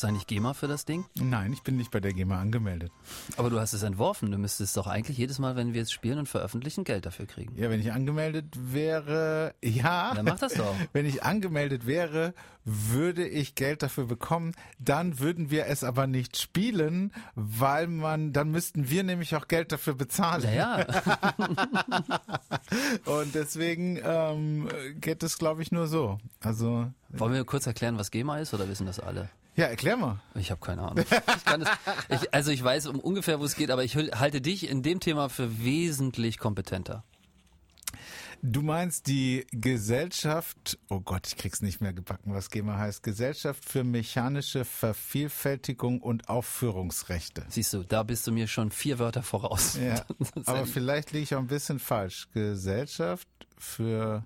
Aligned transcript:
Kriegst 0.00 0.08
du 0.08 0.14
eigentlich 0.14 0.26
GEMA 0.28 0.54
für 0.54 0.66
das 0.66 0.86
Ding? 0.86 1.04
Nein, 1.20 1.52
ich 1.52 1.62
bin 1.62 1.76
nicht 1.76 1.90
bei 1.90 2.00
der 2.00 2.14
GEMA 2.14 2.40
angemeldet. 2.40 2.90
Aber 3.36 3.50
du 3.50 3.60
hast 3.60 3.74
es 3.74 3.82
entworfen. 3.82 4.30
Du 4.32 4.38
müsstest 4.38 4.74
doch 4.78 4.86
eigentlich 4.86 5.18
jedes 5.18 5.38
Mal, 5.38 5.56
wenn 5.56 5.74
wir 5.74 5.82
es 5.82 5.92
spielen 5.92 6.18
und 6.18 6.26
veröffentlichen, 6.26 6.84
Geld 6.84 7.04
dafür 7.04 7.26
kriegen. 7.26 7.54
Ja, 7.54 7.68
wenn 7.68 7.80
ich 7.80 7.92
angemeldet 7.92 8.46
wäre, 8.58 9.54
ja. 9.62 10.14
Dann 10.14 10.24
mach 10.24 10.38
das 10.38 10.54
doch. 10.54 10.74
Wenn 10.94 11.04
ich 11.04 11.22
angemeldet 11.22 11.86
wäre, 11.86 12.32
würde 12.64 13.28
ich 13.28 13.54
Geld 13.54 13.82
dafür 13.82 14.06
bekommen. 14.06 14.54
Dann 14.78 15.18
würden 15.18 15.50
wir 15.50 15.66
es 15.66 15.84
aber 15.84 16.06
nicht 16.06 16.38
spielen, 16.38 17.12
weil 17.34 17.86
man, 17.86 18.32
dann 18.32 18.50
müssten 18.50 18.88
wir 18.88 19.02
nämlich 19.02 19.36
auch 19.36 19.48
Geld 19.48 19.70
dafür 19.70 19.94
bezahlen. 19.94 20.44
Ja, 20.44 20.80
ja. 20.80 20.86
Und 23.04 23.34
deswegen 23.34 24.00
ähm, 24.02 24.66
geht 24.98 25.22
es, 25.22 25.36
glaube 25.36 25.60
ich, 25.60 25.72
nur 25.72 25.88
so. 25.88 26.16
Also 26.40 26.90
Wollen 27.10 27.32
wir 27.32 27.44
kurz 27.44 27.66
erklären, 27.66 27.98
was 27.98 28.10
GEMA 28.10 28.38
ist 28.38 28.54
oder 28.54 28.68
wissen 28.68 28.86
das 28.86 29.00
alle? 29.00 29.28
ja, 29.56 29.66
erklär 29.66 29.96
mal. 29.96 30.20
Ich 30.34 30.50
habe 30.50 30.60
keine 30.60 30.82
Ahnung. 30.82 31.04
Ich 31.04 31.44
kann 31.44 31.60
das, 31.60 31.70
ich, 32.08 32.32
also 32.32 32.50
ich 32.50 32.62
weiß 32.62 32.86
um 32.86 32.98
ungefähr, 32.98 33.40
wo 33.40 33.44
es 33.44 33.56
geht, 33.56 33.70
aber 33.70 33.84
ich 33.84 33.96
halte 33.96 34.40
dich 34.40 34.68
in 34.68 34.82
dem 34.82 35.00
Thema 35.00 35.28
für 35.28 35.62
wesentlich 35.62 36.38
kompetenter. 36.38 37.04
Du 38.42 38.62
meinst 38.62 39.06
die 39.06 39.46
Gesellschaft, 39.50 40.78
oh 40.88 41.00
Gott, 41.00 41.26
ich 41.26 41.36
krieg's 41.36 41.60
nicht 41.60 41.82
mehr 41.82 41.92
gebacken, 41.92 42.32
was 42.32 42.48
GEMA 42.48 42.78
heißt, 42.78 43.02
Gesellschaft 43.02 43.62
für 43.62 43.84
mechanische 43.84 44.64
Vervielfältigung 44.64 46.00
und 46.00 46.30
Aufführungsrechte. 46.30 47.44
Siehst 47.50 47.74
du, 47.74 47.82
da 47.82 48.02
bist 48.02 48.26
du 48.26 48.32
mir 48.32 48.46
schon 48.46 48.70
vier 48.70 48.98
Wörter 48.98 49.22
voraus. 49.22 49.76
Ja, 49.76 50.06
aber 50.46 50.64
vielleicht 50.64 51.12
liege 51.12 51.24
ich 51.24 51.34
auch 51.34 51.40
ein 51.40 51.48
bisschen 51.48 51.78
falsch. 51.78 52.28
Gesellschaft 52.32 53.28
für 53.58 54.24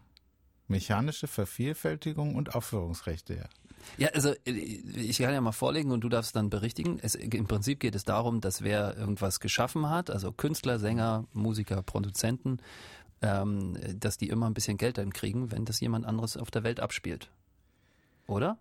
mechanische 0.68 1.26
Vervielfältigung 1.26 2.34
und 2.34 2.54
Aufführungsrechte, 2.54 3.34
ja. 3.34 3.48
Ja, 3.98 4.08
also 4.08 4.30
äh, 4.46 4.50
ich 4.50 5.18
kann 5.18 5.32
ja 5.32 5.40
mal 5.40 5.52
vorlegen 5.52 5.90
und 5.90 6.00
du 6.02 6.08
darfst 6.08 6.34
dann 6.36 6.50
berichtigen. 6.50 6.98
Es, 7.02 7.14
Im 7.14 7.46
Prinzip 7.46 7.80
geht 7.80 7.94
es 7.94 8.04
darum, 8.04 8.40
dass 8.40 8.62
wer 8.62 8.96
irgendwas 8.96 9.40
geschaffen 9.40 9.90
hat, 9.90 10.10
also 10.10 10.32
Künstler, 10.32 10.78
Sänger, 10.78 11.26
Musiker, 11.32 11.82
Produzenten, 11.82 12.58
ähm, 13.22 13.76
dass 13.98 14.16
die 14.16 14.28
immer 14.28 14.46
ein 14.46 14.54
bisschen 14.54 14.76
Geld 14.76 14.98
dann 14.98 15.12
kriegen, 15.12 15.52
wenn 15.52 15.64
das 15.64 15.80
jemand 15.80 16.06
anderes 16.06 16.36
auf 16.36 16.50
der 16.50 16.64
Welt 16.64 16.80
abspielt. 16.80 17.30
Oder? 18.26 18.58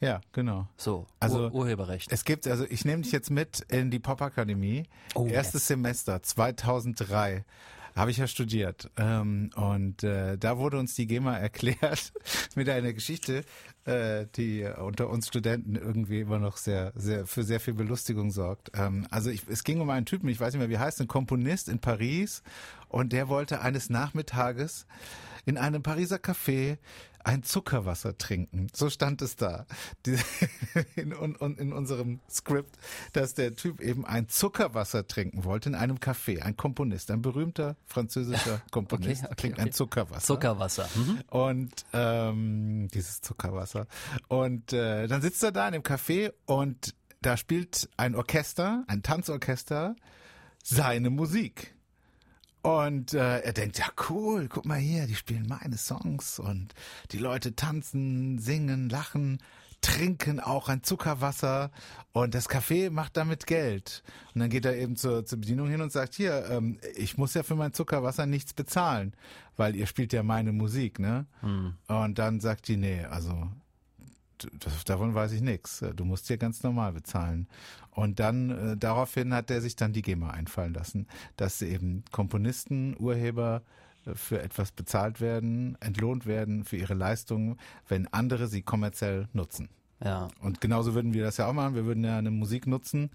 Ja, 0.00 0.20
genau. 0.32 0.66
So, 0.76 1.06
Also, 1.20 1.44
Ur 1.44 1.54
Urheberrecht. 1.54 2.10
Es 2.10 2.24
gibt, 2.24 2.48
also 2.48 2.64
ich 2.68 2.84
nehme 2.84 3.02
dich 3.02 3.12
jetzt 3.12 3.30
mit 3.30 3.60
in 3.68 3.90
die 3.90 4.00
Popakademie. 4.00 4.84
Oh, 5.14 5.26
Erstes 5.26 5.62
yes. 5.62 5.68
Semester 5.68 6.22
2003 6.22 7.44
habe 7.94 8.10
ich 8.10 8.16
ja 8.16 8.26
studiert 8.26 8.90
ähm, 8.96 9.50
und 9.54 10.02
äh, 10.02 10.38
da 10.38 10.58
wurde 10.58 10.78
uns 10.78 10.94
die 10.94 11.06
GEMA 11.06 11.36
erklärt 11.38 12.12
mit 12.54 12.68
einer 12.68 12.92
Geschichte, 12.92 13.44
äh, 13.84 14.26
die 14.36 14.64
unter 14.64 15.08
uns 15.08 15.28
Studenten 15.28 15.76
irgendwie 15.76 16.20
immer 16.20 16.38
noch 16.38 16.56
sehr, 16.56 16.92
sehr 16.94 17.26
für 17.26 17.42
sehr 17.42 17.60
viel 17.60 17.74
Belustigung 17.74 18.30
sorgt. 18.30 18.72
Ähm, 18.74 19.06
also 19.10 19.30
ich, 19.30 19.46
es 19.48 19.64
ging 19.64 19.80
um 19.80 19.90
einen 19.90 20.06
Typen, 20.06 20.28
ich 20.28 20.40
weiß 20.40 20.54
nicht 20.54 20.60
mehr, 20.60 20.70
wie 20.70 20.78
heißt, 20.78 21.00
ein 21.00 21.08
Komponist 21.08 21.68
in 21.68 21.78
Paris 21.78 22.42
und 22.88 23.12
der 23.12 23.28
wollte 23.28 23.60
eines 23.60 23.90
Nachmittages 23.90 24.86
in 25.44 25.58
einem 25.58 25.82
Pariser 25.82 26.16
Café 26.16 26.78
ein 27.24 27.44
Zuckerwasser 27.44 28.18
trinken. 28.18 28.66
So 28.74 28.90
stand 28.90 29.22
es 29.22 29.36
da. 29.36 29.66
Die, 30.06 30.16
in, 30.96 31.14
un- 31.14 31.36
in 31.56 31.72
unserem 31.72 32.18
Skript, 32.28 32.76
dass 33.12 33.34
der 33.34 33.54
Typ 33.54 33.80
eben 33.80 34.04
ein 34.04 34.28
Zuckerwasser 34.28 35.06
trinken 35.06 35.44
wollte 35.44 35.68
in 35.68 35.74
einem 35.76 35.98
Café. 35.98 36.40
Ein 36.42 36.56
Komponist, 36.56 37.10
ein 37.12 37.22
berühmter 37.22 37.76
französischer 37.86 38.60
Komponist 38.72 39.24
okay, 39.24 39.34
trinkt 39.36 39.58
okay. 39.58 39.68
ein 39.68 39.72
Zuckerwasser. 39.72 40.26
Zuckerwasser. 40.26 40.88
Mhm. 40.96 41.20
Und 41.30 41.72
ähm, 41.92 42.88
dieses 42.92 43.20
Zuckerwasser. 43.20 43.86
Und 44.28 44.72
äh, 44.72 45.06
dann 45.06 45.22
sitzt 45.22 45.44
er 45.44 45.52
da 45.52 45.68
in 45.68 45.74
dem 45.74 45.82
Café 45.82 46.32
und 46.46 46.94
da 47.20 47.36
spielt 47.36 47.88
ein 47.96 48.16
Orchester, 48.16 48.82
ein 48.88 49.04
Tanzorchester, 49.04 49.94
seine 50.64 51.10
Musik. 51.10 51.74
Und 52.62 53.12
äh, 53.12 53.40
er 53.40 53.52
denkt, 53.52 53.78
ja 53.78 53.86
cool, 54.08 54.48
guck 54.48 54.64
mal 54.64 54.78
hier, 54.78 55.06
die 55.06 55.16
spielen 55.16 55.46
meine 55.48 55.76
Songs 55.76 56.38
und 56.38 56.74
die 57.10 57.18
Leute 57.18 57.56
tanzen, 57.56 58.38
singen, 58.38 58.88
lachen, 58.88 59.38
trinken 59.80 60.38
auch 60.38 60.68
ein 60.68 60.84
Zuckerwasser 60.84 61.72
und 62.12 62.34
das 62.34 62.48
Café 62.48 62.88
macht 62.90 63.16
damit 63.16 63.46
Geld. 63.46 64.04
Und 64.32 64.40
dann 64.40 64.48
geht 64.48 64.64
er 64.64 64.76
eben 64.76 64.94
zur, 64.94 65.26
zur 65.26 65.40
Bedienung 65.40 65.68
hin 65.68 65.80
und 65.80 65.90
sagt, 65.90 66.14
hier, 66.14 66.46
ähm, 66.50 66.78
ich 66.94 67.18
muss 67.18 67.34
ja 67.34 67.42
für 67.42 67.56
mein 67.56 67.72
Zuckerwasser 67.72 68.26
nichts 68.26 68.54
bezahlen, 68.54 69.12
weil 69.56 69.74
ihr 69.74 69.86
spielt 69.86 70.12
ja 70.12 70.22
meine 70.22 70.52
Musik, 70.52 71.00
ne? 71.00 71.26
Und 71.88 72.18
dann 72.20 72.38
sagt 72.38 72.68
die, 72.68 72.76
nee, 72.76 73.04
also 73.04 73.48
das, 74.58 74.84
davon 74.84 75.14
weiß 75.14 75.32
ich 75.32 75.40
nichts. 75.40 75.84
Du 75.96 76.04
musst 76.04 76.26
hier 76.28 76.38
ganz 76.38 76.62
normal 76.62 76.92
bezahlen. 76.92 77.48
Und 77.90 78.20
dann 78.20 78.50
äh, 78.50 78.76
daraufhin 78.76 79.34
hat 79.34 79.50
er 79.50 79.60
sich 79.60 79.76
dann 79.76 79.92
die 79.92 80.02
GEMA 80.02 80.30
einfallen 80.30 80.74
lassen, 80.74 81.06
dass 81.36 81.60
eben 81.62 82.04
Komponisten, 82.10 82.96
Urheber 82.98 83.62
äh, 84.06 84.14
für 84.14 84.40
etwas 84.40 84.72
bezahlt 84.72 85.20
werden, 85.20 85.76
entlohnt 85.80 86.26
werden 86.26 86.64
für 86.64 86.76
ihre 86.76 86.94
Leistungen, 86.94 87.58
wenn 87.88 88.08
andere 88.08 88.48
sie 88.48 88.62
kommerziell 88.62 89.28
nutzen. 89.32 89.68
Ja. 90.02 90.28
Und 90.40 90.60
genauso 90.60 90.94
würden 90.94 91.14
wir 91.14 91.24
das 91.24 91.36
ja 91.36 91.46
auch 91.46 91.52
machen. 91.52 91.74
Wir 91.74 91.84
würden 91.84 92.04
ja 92.04 92.18
eine 92.18 92.30
Musik 92.30 92.66
nutzen 92.66 93.10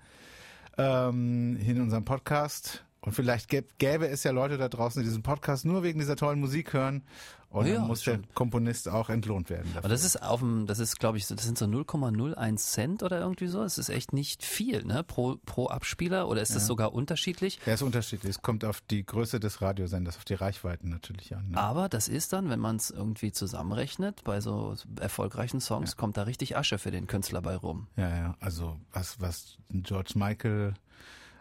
ähm, 0.78 1.58
in 1.58 1.82
unserem 1.82 2.06
Podcast. 2.06 2.86
Und 3.02 3.14
vielleicht 3.14 3.50
gäb, 3.50 3.78
gäbe 3.78 4.08
es 4.08 4.24
ja 4.24 4.32
Leute 4.32 4.58
da 4.58 4.70
draußen, 4.70 5.02
die 5.02 5.08
diesen 5.08 5.24
Podcast 5.24 5.66
nur 5.66 5.84
wegen 5.84 6.00
dieser 6.00 6.16
tollen 6.16 6.40
Musik 6.40 6.74
hören. 6.74 7.04
Und 7.50 7.66
Ja, 7.66 7.76
dann 7.76 7.88
muss 7.88 8.02
der. 8.04 8.20
Komponist 8.34 8.90
auch 8.90 9.10
entlohnt 9.10 9.50
werden 9.50 9.64
dafür. 9.68 9.80
Aber 9.80 9.88
das 9.90 10.04
ist 10.04 10.22
auf 10.22 10.42
dem, 10.42 10.68
das 10.68 10.80
ist, 10.80 11.00
glaube 11.00 11.18
ich, 11.18 11.26
so- 11.26 11.34
das 11.34 11.46
sind 11.46 11.58
so 11.58 11.66
0,01 11.66 12.58
Cent 12.58 13.04
oder 13.04 13.20
irgendwie 13.22 13.48
so. 13.48 13.64
Es 13.64 13.78
ist 13.78 13.88
echt 13.90 14.12
nicht 14.12 14.44
viel, 14.44 14.84
ne? 14.84 15.04
Pro, 15.04 15.38
pro 15.46 15.68
Abspieler 15.68 16.28
oder 16.28 16.42
ist 16.42 16.56
das 16.56 16.68
sogar 16.68 16.94
unterschiedlich? 16.94 17.60
Ja, 17.66 17.74
ist 17.74 17.82
unterschiedlich. 17.82 18.30
Es 18.32 18.42
kommt 18.42 18.66
auf 18.66 18.82
die 18.82 19.06
Größe 19.06 19.40
des 19.40 19.62
Radiosenders, 19.62 20.18
auf 20.18 20.26
die 20.26 20.34
Reichweiten 20.34 20.90
natürlich 20.90 21.36
an. 21.36 21.52
Ne? 21.52 21.58
Aber 21.58 21.88
das 21.88 22.10
ist 22.10 22.34
dann, 22.34 22.50
wenn 22.50 22.60
man 22.60 22.76
es 22.76 22.92
irgendwie 22.92 23.32
zusammenrechnet, 23.32 24.24
bei 24.26 24.42
so 24.42 24.76
erfolgreichen 25.00 25.62
Songs, 25.62 25.96
kommt 25.96 26.18
da 26.18 26.24
richtig 26.24 26.58
Asche 26.58 26.78
für 26.78 26.92
den 26.92 27.08
Künstler 27.08 27.42
bei 27.42 27.56
rum. 27.56 27.88
Ja, 27.96 28.10
ja. 28.10 28.36
Also 28.42 28.78
was, 28.92 29.20
was 29.22 29.58
George 29.70 30.12
Michael 30.16 30.74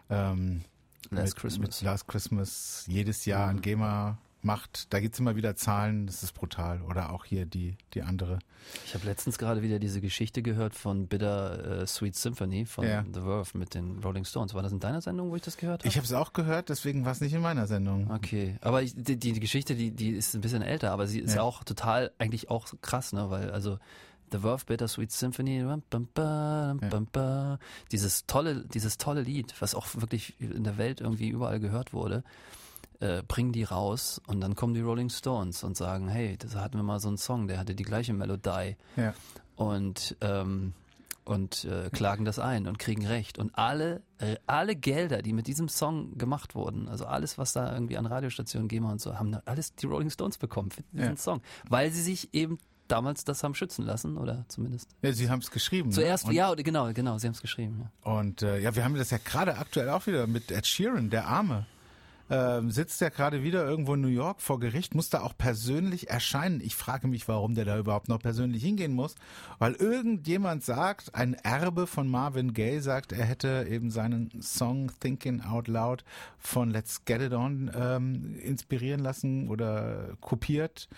ähm, 0.08 0.62
Last 1.10 1.34
mit, 1.34 1.36
Christmas. 1.36 1.80
Mhm. 1.82 1.86
Last 1.86 2.08
Christmas 2.08 2.84
jedes 2.86 3.24
Jahr 3.24 3.48
an 3.48 3.60
GEMA 3.60 4.18
macht, 4.46 4.92
da 4.94 5.00
gibt's 5.00 5.18
immer 5.18 5.36
wieder 5.36 5.56
Zahlen, 5.56 6.06
das 6.06 6.22
ist 6.22 6.32
brutal. 6.32 6.80
Oder 6.82 7.12
auch 7.12 7.26
hier 7.26 7.44
die, 7.44 7.76
die 7.92 8.00
andere. 8.02 8.38
Ich 8.86 8.94
habe 8.94 9.04
letztens 9.04 9.36
gerade 9.36 9.60
wieder 9.60 9.78
diese 9.78 10.00
Geschichte 10.00 10.40
gehört 10.42 10.74
von 10.74 11.06
Bitter 11.08 11.82
äh, 11.82 11.86
Sweet 11.86 12.16
Symphony 12.16 12.64
von 12.64 12.86
Ja. 12.86 13.04
The 13.12 13.20
Verve 13.20 13.58
mit 13.58 13.74
den 13.74 13.98
Rolling 14.02 14.24
Stones. 14.24 14.54
War 14.54 14.62
das 14.62 14.72
in 14.72 14.80
deiner 14.80 15.02
Sendung, 15.02 15.30
wo 15.30 15.36
ich 15.36 15.42
das 15.42 15.58
gehört 15.58 15.82
habe? 15.82 15.88
Ich 15.88 15.96
habe 15.96 16.06
es 16.06 16.12
auch 16.14 16.32
gehört, 16.32 16.70
deswegen 16.70 17.04
war 17.04 17.12
es 17.12 17.20
nicht 17.20 17.34
in 17.34 17.42
meiner 17.42 17.66
Sendung. 17.66 18.10
Okay, 18.10 18.56
aber 18.62 18.82
ich, 18.82 18.94
die, 18.96 19.16
die 19.18 19.38
Geschichte, 19.38 19.74
die, 19.74 19.90
die 19.90 20.10
ist 20.10 20.34
ein 20.34 20.40
bisschen 20.40 20.62
älter, 20.62 20.92
aber 20.92 21.06
sie 21.06 21.20
ist 21.20 21.34
Ja. 21.34 21.42
auch 21.42 21.62
total, 21.64 22.12
eigentlich 22.18 22.48
auch 22.48 22.66
krass, 22.80 23.12
ne, 23.12 23.28
weil 23.28 23.50
also 23.50 23.78
The 24.32 24.38
Verve 24.38 24.64
Bittersweet 24.64 25.12
Symphony, 25.12 25.62
bam, 25.62 25.82
bam, 25.90 26.08
bam, 26.14 26.78
bam, 26.90 27.06
bam, 27.12 27.58
dieses 27.92 28.26
tolle, 28.26 28.64
dieses 28.66 28.98
tolle 28.98 29.22
Lied, 29.22 29.54
was 29.60 29.74
auch 29.74 29.86
wirklich 29.94 30.34
in 30.40 30.64
der 30.64 30.78
Welt 30.78 31.00
irgendwie 31.00 31.28
überall 31.28 31.60
gehört 31.60 31.92
wurde, 31.92 32.24
äh, 33.00 33.22
bringen 33.26 33.52
die 33.52 33.64
raus 33.64 34.21
und 34.26 34.41
dann 34.41 34.54
kommen 34.56 34.74
die 34.74 34.80
Rolling 34.80 35.10
Stones 35.10 35.62
und 35.65 35.76
sagen, 35.76 36.09
hey, 36.09 36.36
da 36.38 36.60
hatten 36.60 36.76
wir 36.78 36.82
mal 36.82 37.00
so 37.00 37.09
einen 37.09 37.18
Song, 37.18 37.48
der 37.48 37.59
hatte 37.59 37.74
die 37.74 37.84
gleiche 37.84 38.12
Melodie 38.15 38.76
Ja. 38.97 39.15
und 39.56 40.16
ähm, 40.21 40.72
und 41.24 41.65
äh, 41.65 41.91
klagen 41.91 42.24
das 42.24 42.38
ein 42.38 42.68
und 42.68 42.78
kriegen 42.78 43.04
Recht. 43.04 43.36
Und 43.38 43.59
alle, 43.59 44.00
äh, 44.18 44.36
alle 44.47 44.76
Gelder, 44.76 45.22
die 45.22 45.32
mit 45.32 45.48
diesem 45.48 45.68
Song 45.68 46.16
gemacht 46.16 46.54
wurden, 46.54 46.86
also 46.88 47.04
alles, 47.04 47.36
was 47.36 47.53
da 47.53 47.72
irgendwie 47.72 47.97
an 47.97 48.06
Radiostationen 48.06 48.68
GEMA 48.68 48.92
und 48.92 49.00
so, 49.00 49.18
haben 49.18 49.32
da 49.32 49.42
alles 49.44 49.74
die 49.74 49.86
Rolling 49.86 50.10
Stones 50.10 50.38
bekommen 50.38 50.71
für 50.71 50.84
diesen 50.92 51.04
Ja. 51.04 51.16
Song. 51.16 51.42
Weil 51.68 51.91
sie 51.91 52.00
sich 52.03 52.32
eben 52.32 52.59
damals 52.86 53.24
das 53.24 53.42
haben 53.42 53.56
schützen 53.56 53.84
lassen, 53.84 54.16
oder 54.18 54.44
zumindest. 54.47 54.88
ja 55.03 55.12
sie 55.12 55.28
haben 55.28 55.41
es 55.41 55.50
geschrieben. 55.50 55.91
Zuerst, 55.91 56.28
ne? 56.28 56.34
ja, 56.34 56.54
genau, 56.54 56.92
genau, 56.92 57.18
sie 57.18 57.26
haben 57.26 57.34
es 57.34 57.42
geschrieben. 57.42 57.91
Ja. 58.04 58.12
Und 58.18 58.42
äh, 58.42 58.60
ja, 58.60 58.76
wir 58.76 58.84
haben 58.84 58.94
das 58.94 59.10
ja 59.10 59.18
gerade 59.18 59.59
aktuell 59.59 59.88
auch 59.91 60.06
wieder 60.06 60.28
mit 60.28 60.53
Ed 60.53 60.65
Sheeran, 60.65 61.10
der 61.10 61.26
Arme. 61.26 61.66
Ähm, 62.28 62.70
sitzt 62.70 63.00
ja 63.00 63.08
gerade 63.08 63.44
wieder 63.44 63.64
irgendwo 63.64 63.94
in 63.94 64.00
New 64.00 64.08
York 64.08 64.40
vor 64.40 64.58
Gericht, 64.58 64.94
muss 64.94 65.10
da 65.10 65.22
auch 65.22 65.36
persönlich 65.36 66.10
erscheinen. 66.10 66.60
Ich 66.60 66.74
frage 66.74 67.06
mich, 67.06 67.28
warum 67.28 67.54
der 67.54 67.64
da 67.64 67.78
überhaupt 67.78 68.08
noch 68.08 68.18
persönlich 68.18 68.62
hingehen 68.62 68.94
muss, 68.94 69.14
weil 69.58 69.74
irgendjemand 69.74 70.64
sagt, 70.64 71.14
ein 71.14 71.34
Erbe 71.34 71.86
von 71.86 72.08
Marvin 72.08 72.52
Gaye 72.52 72.80
sagt, 72.80 73.12
er 73.12 73.24
hätte 73.24 73.66
eben 73.70 73.90
seinen 73.90 74.42
Song 74.42 74.90
Thinking 74.98 75.40
Out 75.40 75.68
Loud 75.68 76.04
von 76.38 76.70
Let's 76.70 77.04
Get 77.04 77.22
It 77.22 77.32
On 77.32 77.70
ähm, 77.74 78.36
inspirieren 78.40 79.00
lassen 79.00 79.48
oder 79.48 80.16
kopiert. 80.20 80.88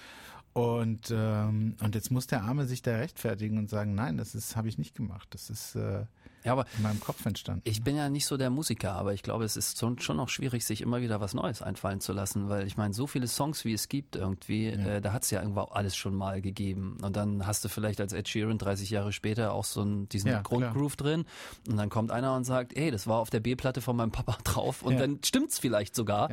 Und 0.55 1.13
ähm, 1.15 1.77
und 1.81 1.95
jetzt 1.95 2.11
muss 2.11 2.27
der 2.27 2.43
Arme 2.43 2.67
sich 2.67 2.83
da 2.83 2.97
rechtfertigen 2.97 3.59
und 3.59 3.71
sagen, 3.71 3.95
nein, 3.95 4.17
das 4.17 4.57
habe 4.57 4.69
ich 4.69 4.79
nicht 4.79 4.97
gemacht. 4.97 5.29
Das 5.31 5.51
ist 5.51 5.77
äh, 5.77 6.07
Ja, 6.45 6.53
aber 6.53 6.67
in 6.77 6.83
meinem 6.83 7.01
Kopf 7.01 7.25
entstanden. 7.27 7.63
Ich 7.65 7.83
bin 7.83 7.97
ja 7.97 8.09
nicht 8.09 8.27
so 8.27 8.37
der 8.37 8.51
Musiker, 8.51 8.93
aber 8.93 9.13
ich 9.13 9.23
glaube, 9.23 9.45
es 9.45 9.57
ist 9.57 9.79
schon, 9.79 9.97
noch 10.17 10.29
schwierig, 10.29 10.65
sich 10.65 10.81
immer 10.81 11.01
wieder 11.01 11.21
was 11.21 11.35
Neues 11.35 11.63
einfallen 11.63 12.01
zu 12.01 12.13
lassen, 12.13 12.49
weil 12.49 12.67
ich 12.67 12.77
meine, 12.77 12.95
so 12.95 13.07
viele 13.07 13.27
Songs, 13.27 13.65
wie 13.65 13.73
es 13.73 13.89
gibt 13.89 14.17
irgendwie, 14.17 14.69
ja. 14.69 14.87
äh, 14.87 15.01
da 15.01 15.13
hat 15.13 15.25
es 15.25 15.31
ja 15.31 15.41
irgendwo 15.41 15.63
alles 15.63 15.97
schon 15.97 16.15
mal 16.15 16.41
gegeben. 16.41 16.99
Und 17.03 17.17
dann 17.17 17.47
hast 17.47 17.65
du 17.65 17.69
vielleicht 17.69 18.01
als 18.01 18.13
Ed 18.13 18.29
Sheeran 18.29 18.59
30 18.59 18.91
Jahre 18.91 19.13
später 19.13 19.53
auch 19.53 19.65
so 19.65 19.83
einen, 19.83 20.09
diesen 20.09 20.31
ja, 20.31 20.43
Grundgroove 20.43 20.97
drin 20.97 21.25
und 21.69 21.77
dann 21.77 21.89
kommt 21.91 22.11
einer 22.11 22.35
und 22.35 22.45
sagt, 22.45 22.77
ey, 22.77 22.91
das 22.91 23.07
war 23.07 23.19
auf 23.19 23.31
der 23.31 23.41
B-Platte 23.41 23.81
von 23.81 23.97
meinem 23.97 24.13
Papa 24.13 24.39
drauf 24.45 24.83
und 24.83 24.95
ja. 24.95 25.01
dann 25.01 25.21
stimmt's 25.25 25.59
vielleicht 25.59 25.95
sogar. 25.95 26.31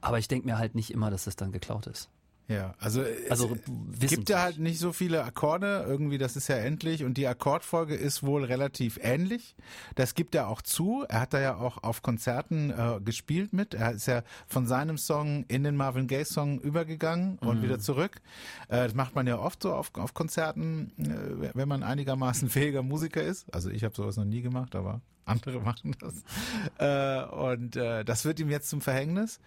Aber 0.00 0.18
ich 0.18 0.28
denke 0.28 0.46
mir 0.46 0.58
halt 0.58 0.74
nicht 0.74 0.90
immer, 0.92 1.10
dass 1.10 1.24
das 1.24 1.36
dann 1.36 1.52
geklaut 1.52 1.86
ist. 1.86 2.10
Ja, 2.48 2.74
also, 2.78 3.04
also 3.28 3.56
es 4.00 4.10
gibt 4.10 4.28
ja 4.28 4.40
halt 4.40 4.58
nicht 4.60 4.78
so 4.78 4.92
viele 4.92 5.24
Akkorde, 5.24 5.84
irgendwie 5.88 6.16
das 6.16 6.36
ist 6.36 6.46
ja 6.46 6.56
endlich 6.56 7.02
und 7.02 7.14
die 7.14 7.26
Akkordfolge 7.26 7.96
ist 7.96 8.22
wohl 8.22 8.44
relativ 8.44 9.00
ähnlich. 9.02 9.56
Das 9.96 10.14
gibt 10.14 10.36
er 10.36 10.46
auch 10.46 10.62
zu. 10.62 11.04
Er 11.08 11.22
hat 11.22 11.34
da 11.34 11.40
ja 11.40 11.56
auch 11.56 11.82
auf 11.82 12.02
Konzerten 12.02 12.70
äh, 12.70 13.00
gespielt 13.04 13.52
mit. 13.52 13.74
Er 13.74 13.92
ist 13.92 14.06
ja 14.06 14.22
von 14.46 14.68
seinem 14.68 14.96
Song 14.96 15.44
in 15.48 15.64
den 15.64 15.74
Marvin 15.74 16.06
Gaye 16.06 16.24
Song 16.24 16.60
übergegangen 16.60 17.38
und 17.38 17.58
mhm. 17.58 17.62
wieder 17.64 17.80
zurück. 17.80 18.20
Äh, 18.68 18.84
das 18.84 18.94
macht 18.94 19.16
man 19.16 19.26
ja 19.26 19.40
oft 19.40 19.60
so 19.60 19.72
auf, 19.72 19.90
auf 19.96 20.14
Konzerten, 20.14 20.92
äh, 20.98 21.50
wenn 21.54 21.68
man 21.68 21.82
einigermaßen 21.82 22.48
fähiger 22.48 22.84
Musiker 22.84 23.22
ist. 23.22 23.52
Also 23.52 23.70
ich 23.70 23.82
habe 23.82 23.94
sowas 23.96 24.16
noch 24.16 24.24
nie 24.24 24.42
gemacht, 24.42 24.76
aber 24.76 25.00
andere 25.24 25.60
machen 25.62 25.96
das. 25.98 26.22
Äh, 26.78 27.28
und 27.28 27.76
äh, 27.76 28.04
das 28.04 28.24
wird 28.24 28.40
ihm 28.40 28.50
jetzt 28.50 28.70
zum 28.70 28.80
Verhängnis. 28.80 29.40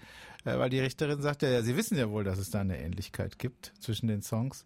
Äh, 0.45 0.57
weil 0.57 0.69
die 0.69 0.79
Richterin 0.79 1.21
sagt 1.21 1.41
ja, 1.41 1.61
sie 1.61 1.75
wissen 1.75 1.97
ja 1.97 2.09
wohl, 2.09 2.23
dass 2.23 2.39
es 2.39 2.49
da 2.49 2.61
eine 2.61 2.79
Ähnlichkeit 2.79 3.39
gibt 3.39 3.73
zwischen 3.79 4.07
den 4.07 4.21
Songs. 4.21 4.65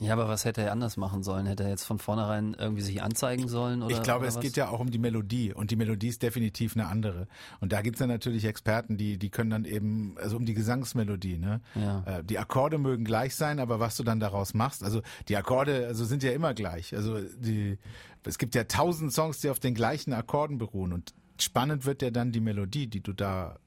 Ja, 0.00 0.12
aber 0.12 0.28
was 0.28 0.44
hätte 0.44 0.62
er 0.62 0.70
anders 0.70 0.96
machen 0.96 1.24
sollen? 1.24 1.46
Hätte 1.46 1.64
er 1.64 1.70
jetzt 1.70 1.82
von 1.82 1.98
vornherein 1.98 2.54
irgendwie 2.56 2.82
sich 2.82 3.02
anzeigen 3.02 3.48
sollen? 3.48 3.82
Oder, 3.82 3.96
ich 3.96 4.02
glaube, 4.02 4.20
oder 4.20 4.28
es 4.28 4.36
was? 4.36 4.42
geht 4.42 4.56
ja 4.56 4.68
auch 4.68 4.78
um 4.78 4.90
die 4.90 4.98
Melodie 4.98 5.52
und 5.52 5.72
die 5.72 5.76
Melodie 5.76 6.08
ist 6.08 6.22
definitiv 6.22 6.76
eine 6.76 6.86
andere. 6.86 7.26
Und 7.60 7.72
da 7.72 7.82
gibt's 7.82 7.98
dann 7.98 8.08
natürlich 8.08 8.44
Experten, 8.44 8.96
die, 8.96 9.18
die 9.18 9.30
können 9.30 9.50
dann 9.50 9.64
eben, 9.64 10.14
also 10.18 10.36
um 10.36 10.46
die 10.46 10.54
Gesangsmelodie, 10.54 11.38
ne? 11.38 11.60
Ja. 11.74 12.04
Äh, 12.04 12.24
die 12.24 12.38
Akkorde 12.38 12.78
mögen 12.78 13.04
gleich 13.04 13.34
sein, 13.34 13.58
aber 13.58 13.80
was 13.80 13.96
du 13.96 14.04
dann 14.04 14.20
daraus 14.20 14.54
machst, 14.54 14.84
also 14.84 15.02
die 15.26 15.36
Akkorde, 15.36 15.88
also 15.88 16.04
sind 16.04 16.22
ja 16.22 16.30
immer 16.30 16.54
gleich. 16.54 16.94
Also 16.94 17.20
die, 17.20 17.78
es 18.24 18.38
gibt 18.38 18.54
ja 18.54 18.64
tausend 18.64 19.12
Songs, 19.12 19.40
die 19.40 19.50
auf 19.50 19.58
den 19.58 19.74
gleichen 19.74 20.12
Akkorden 20.12 20.58
beruhen 20.58 20.92
und 20.92 21.12
spannend 21.40 21.86
wird 21.86 22.02
ja 22.02 22.10
dann 22.10 22.30
die 22.30 22.40
Melodie, 22.40 22.86
die 22.86 23.00
du 23.00 23.12
da 23.12 23.58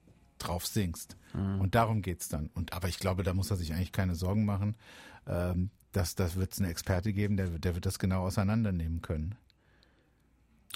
drauf 0.44 0.66
singst. 0.66 1.16
Mhm. 1.34 1.62
Und 1.62 1.76
darum 1.76 2.02
geht's 2.02 2.28
dann. 2.30 2.50
Und 2.54 2.74
aber 2.74 2.88
ich 2.88 3.00
glaube, 3.00 3.24
da 3.24 3.34
muss 3.34 3.52
er 3.52 3.58
sich 3.58 3.74
eigentlich 3.74 3.92
keine 3.92 4.16
Sorgen 4.16 4.46
machen. 4.46 4.76
Ähm, 5.28 5.70
dass 5.92 6.16
das 6.16 6.36
wird 6.36 6.54
es 6.54 6.60
eine 6.60 6.70
Experte 6.70 7.14
geben, 7.14 7.38
der, 7.38 7.48
der 7.48 7.76
wird 7.76 7.86
das 7.86 8.00
genau 8.00 8.24
auseinandernehmen 8.24 9.02
können. 9.02 9.36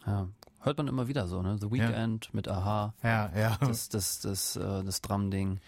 Ja, 0.06 0.28
hört 0.62 0.78
man 0.78 0.88
immer 0.88 1.08
wieder 1.08 1.28
so, 1.28 1.42
ne? 1.42 1.58
The 1.60 1.72
Weekend 1.72 2.26
ja. 2.26 2.32
mit 2.34 2.48
Aha. 2.48 2.94
Ja, 3.02 3.32
ja. 3.36 3.58
Das, 3.62 3.90
das, 3.90 4.20
das, 4.20 4.56
äh, 4.56 4.84
das 4.84 5.02
Drum-Ding. 5.02 5.60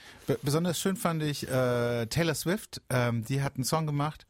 Besonders 0.44 0.80
schön 0.80 0.96
fand 0.96 1.24
ich 1.24 1.48
äh, 1.50 2.06
Taylor 2.08 2.36
Swift. 2.36 2.82
Ähm, 2.90 3.24
die 3.24 3.42
hat 3.42 3.56
einen 3.56 3.64
Song 3.64 3.86
gemacht. 3.86 4.28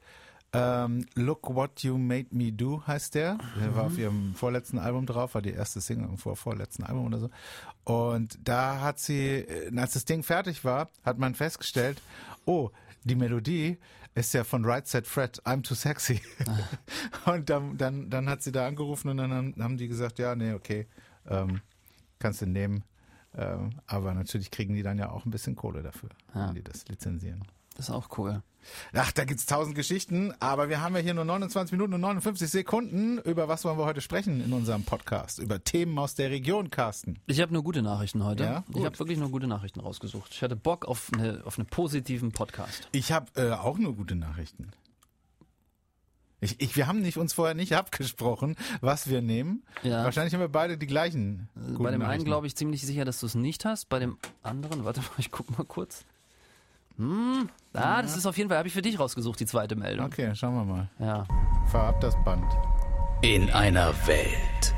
Ähm, 0.53 1.05
Look 1.15 1.53
What 1.53 1.83
You 1.83 1.97
Made 1.97 2.27
Me 2.31 2.53
Do 2.53 2.81
heißt 2.87 3.15
der. 3.15 3.37
Der 3.59 3.71
mhm. 3.71 3.75
war 3.75 3.83
auf 3.85 3.97
ihrem 3.97 4.33
vorletzten 4.33 4.79
Album 4.79 5.05
drauf, 5.05 5.35
war 5.35 5.41
die 5.41 5.51
erste 5.51 5.81
Single 5.81 6.17
vor 6.17 6.35
vorletzten 6.35 6.83
Album 6.83 7.05
oder 7.05 7.19
so. 7.19 7.29
Und 7.83 8.39
da 8.43 8.81
hat 8.81 8.99
sie, 8.99 9.39
äh, 9.39 9.77
als 9.77 9.93
das 9.93 10.05
Ding 10.05 10.23
fertig 10.23 10.63
war, 10.63 10.89
hat 11.03 11.19
man 11.19 11.35
festgestellt, 11.35 12.01
oh, 12.45 12.71
die 13.03 13.15
Melodie 13.15 13.77
ist 14.15 14.33
ja 14.33 14.43
von 14.43 14.65
Right 14.65 14.87
Set 14.87 15.05
Fred, 15.05 15.41
I'm 15.43 15.63
Too 15.63 15.75
Sexy. 15.75 16.21
Ah. 17.25 17.31
und 17.33 17.49
dann, 17.49 17.77
dann, 17.77 18.09
dann 18.09 18.29
hat 18.29 18.41
sie 18.41 18.51
da 18.51 18.67
angerufen 18.67 19.09
und 19.09 19.17
dann 19.17 19.31
haben, 19.31 19.55
haben 19.59 19.77
die 19.77 19.87
gesagt, 19.87 20.17
ja, 20.17 20.35
nee, 20.35 20.53
okay, 20.53 20.87
ähm, 21.27 21.61
kannst 22.19 22.41
du 22.41 22.45
nehmen. 22.47 22.83
Ähm, 23.35 23.79
aber 23.85 24.13
natürlich 24.13 24.49
kriegen 24.49 24.73
die 24.73 24.81
dann 24.81 24.97
ja 24.97 25.11
auch 25.11 25.25
ein 25.25 25.31
bisschen 25.31 25.55
Kohle 25.55 25.83
dafür, 25.83 26.09
ja. 26.33 26.47
wenn 26.47 26.55
die 26.55 26.63
das 26.63 26.87
lizenzieren. 26.87 27.43
Das 27.75 27.89
ist 27.89 27.95
auch 27.95 28.17
cool. 28.17 28.41
Ach, 28.93 29.11
da 29.11 29.25
gibt's 29.25 29.45
tausend 29.45 29.75
Geschichten, 29.75 30.33
aber 30.39 30.69
wir 30.69 30.81
haben 30.81 30.95
ja 30.95 31.01
hier 31.01 31.13
nur 31.13 31.25
29 31.25 31.71
Minuten 31.71 31.93
und 31.93 32.01
59 32.01 32.49
Sekunden. 32.49 33.17
Über 33.19 33.47
was 33.47 33.65
wollen 33.65 33.77
wir 33.77 33.85
heute 33.85 34.01
sprechen 34.01 34.43
in 34.43 34.53
unserem 34.53 34.83
Podcast? 34.83 35.39
Über 35.39 35.63
Themen 35.63 35.97
aus 35.99 36.15
der 36.15 36.29
Region, 36.29 36.69
Carsten. 36.69 37.19
Ich 37.27 37.41
habe 37.41 37.53
nur 37.53 37.63
gute 37.63 37.81
Nachrichten 37.81 38.23
heute. 38.23 38.43
Ja, 38.43 38.63
ich 38.73 38.85
habe 38.85 38.97
wirklich 38.99 39.17
nur 39.17 39.29
gute 39.29 39.47
Nachrichten 39.47 39.79
rausgesucht. 39.79 40.31
Ich 40.33 40.41
hatte 40.41 40.55
Bock 40.55 40.85
auf 40.85 41.11
eine 41.13 41.41
auf 41.45 41.57
einen 41.57 41.67
positiven 41.67 42.31
Podcast. 42.31 42.87
Ich 42.91 43.11
habe 43.11 43.27
äh, 43.35 43.51
auch 43.51 43.77
nur 43.77 43.95
gute 43.95 44.15
Nachrichten. 44.15 44.71
Ich, 46.39 46.61
ich, 46.61 46.75
wir 46.75 46.85
haben 46.87 47.01
nicht, 47.01 47.17
uns 47.17 47.33
vorher 47.33 47.55
nicht 47.55 47.75
abgesprochen, 47.75 48.55
was 48.79 49.09
wir 49.09 49.21
nehmen. 49.21 49.63
Ja. 49.81 50.03
Wahrscheinlich 50.03 50.33
haben 50.33 50.41
wir 50.41 50.49
beide 50.49 50.77
die 50.77 50.85
gleichen. 50.85 51.49
Bei 51.79 51.89
dem 51.89 52.03
einen 52.03 52.25
glaube 52.25 52.45
ich 52.45 52.55
ziemlich 52.55 52.83
sicher, 52.83 53.05
dass 53.05 53.19
du 53.19 53.25
es 53.25 53.33
nicht 53.33 53.65
hast. 53.65 53.89
Bei 53.89 53.97
dem 53.97 54.17
anderen, 54.43 54.85
warte 54.85 55.01
mal, 55.01 55.09
ich 55.17 55.31
guck 55.31 55.57
mal 55.57 55.65
kurz. 55.65 56.05
Hm, 56.97 57.49
ah, 57.73 58.01
das 58.01 58.17
ist 58.17 58.25
auf 58.25 58.35
jeden 58.37 58.49
Fall, 58.49 58.57
habe 58.57 58.67
ich 58.67 58.73
für 58.73 58.81
dich 58.81 58.99
rausgesucht, 58.99 59.39
die 59.39 59.45
zweite 59.45 59.75
Meldung. 59.75 60.07
Okay, 60.07 60.33
schauen 60.33 60.55
wir 60.55 60.65
mal. 60.65 60.89
Ja. 60.99 61.27
Fahr 61.71 61.89
ab 61.89 62.01
das 62.01 62.15
Band. 62.23 62.43
In 63.21 63.51
einer 63.51 63.93
Welt, 64.07 64.73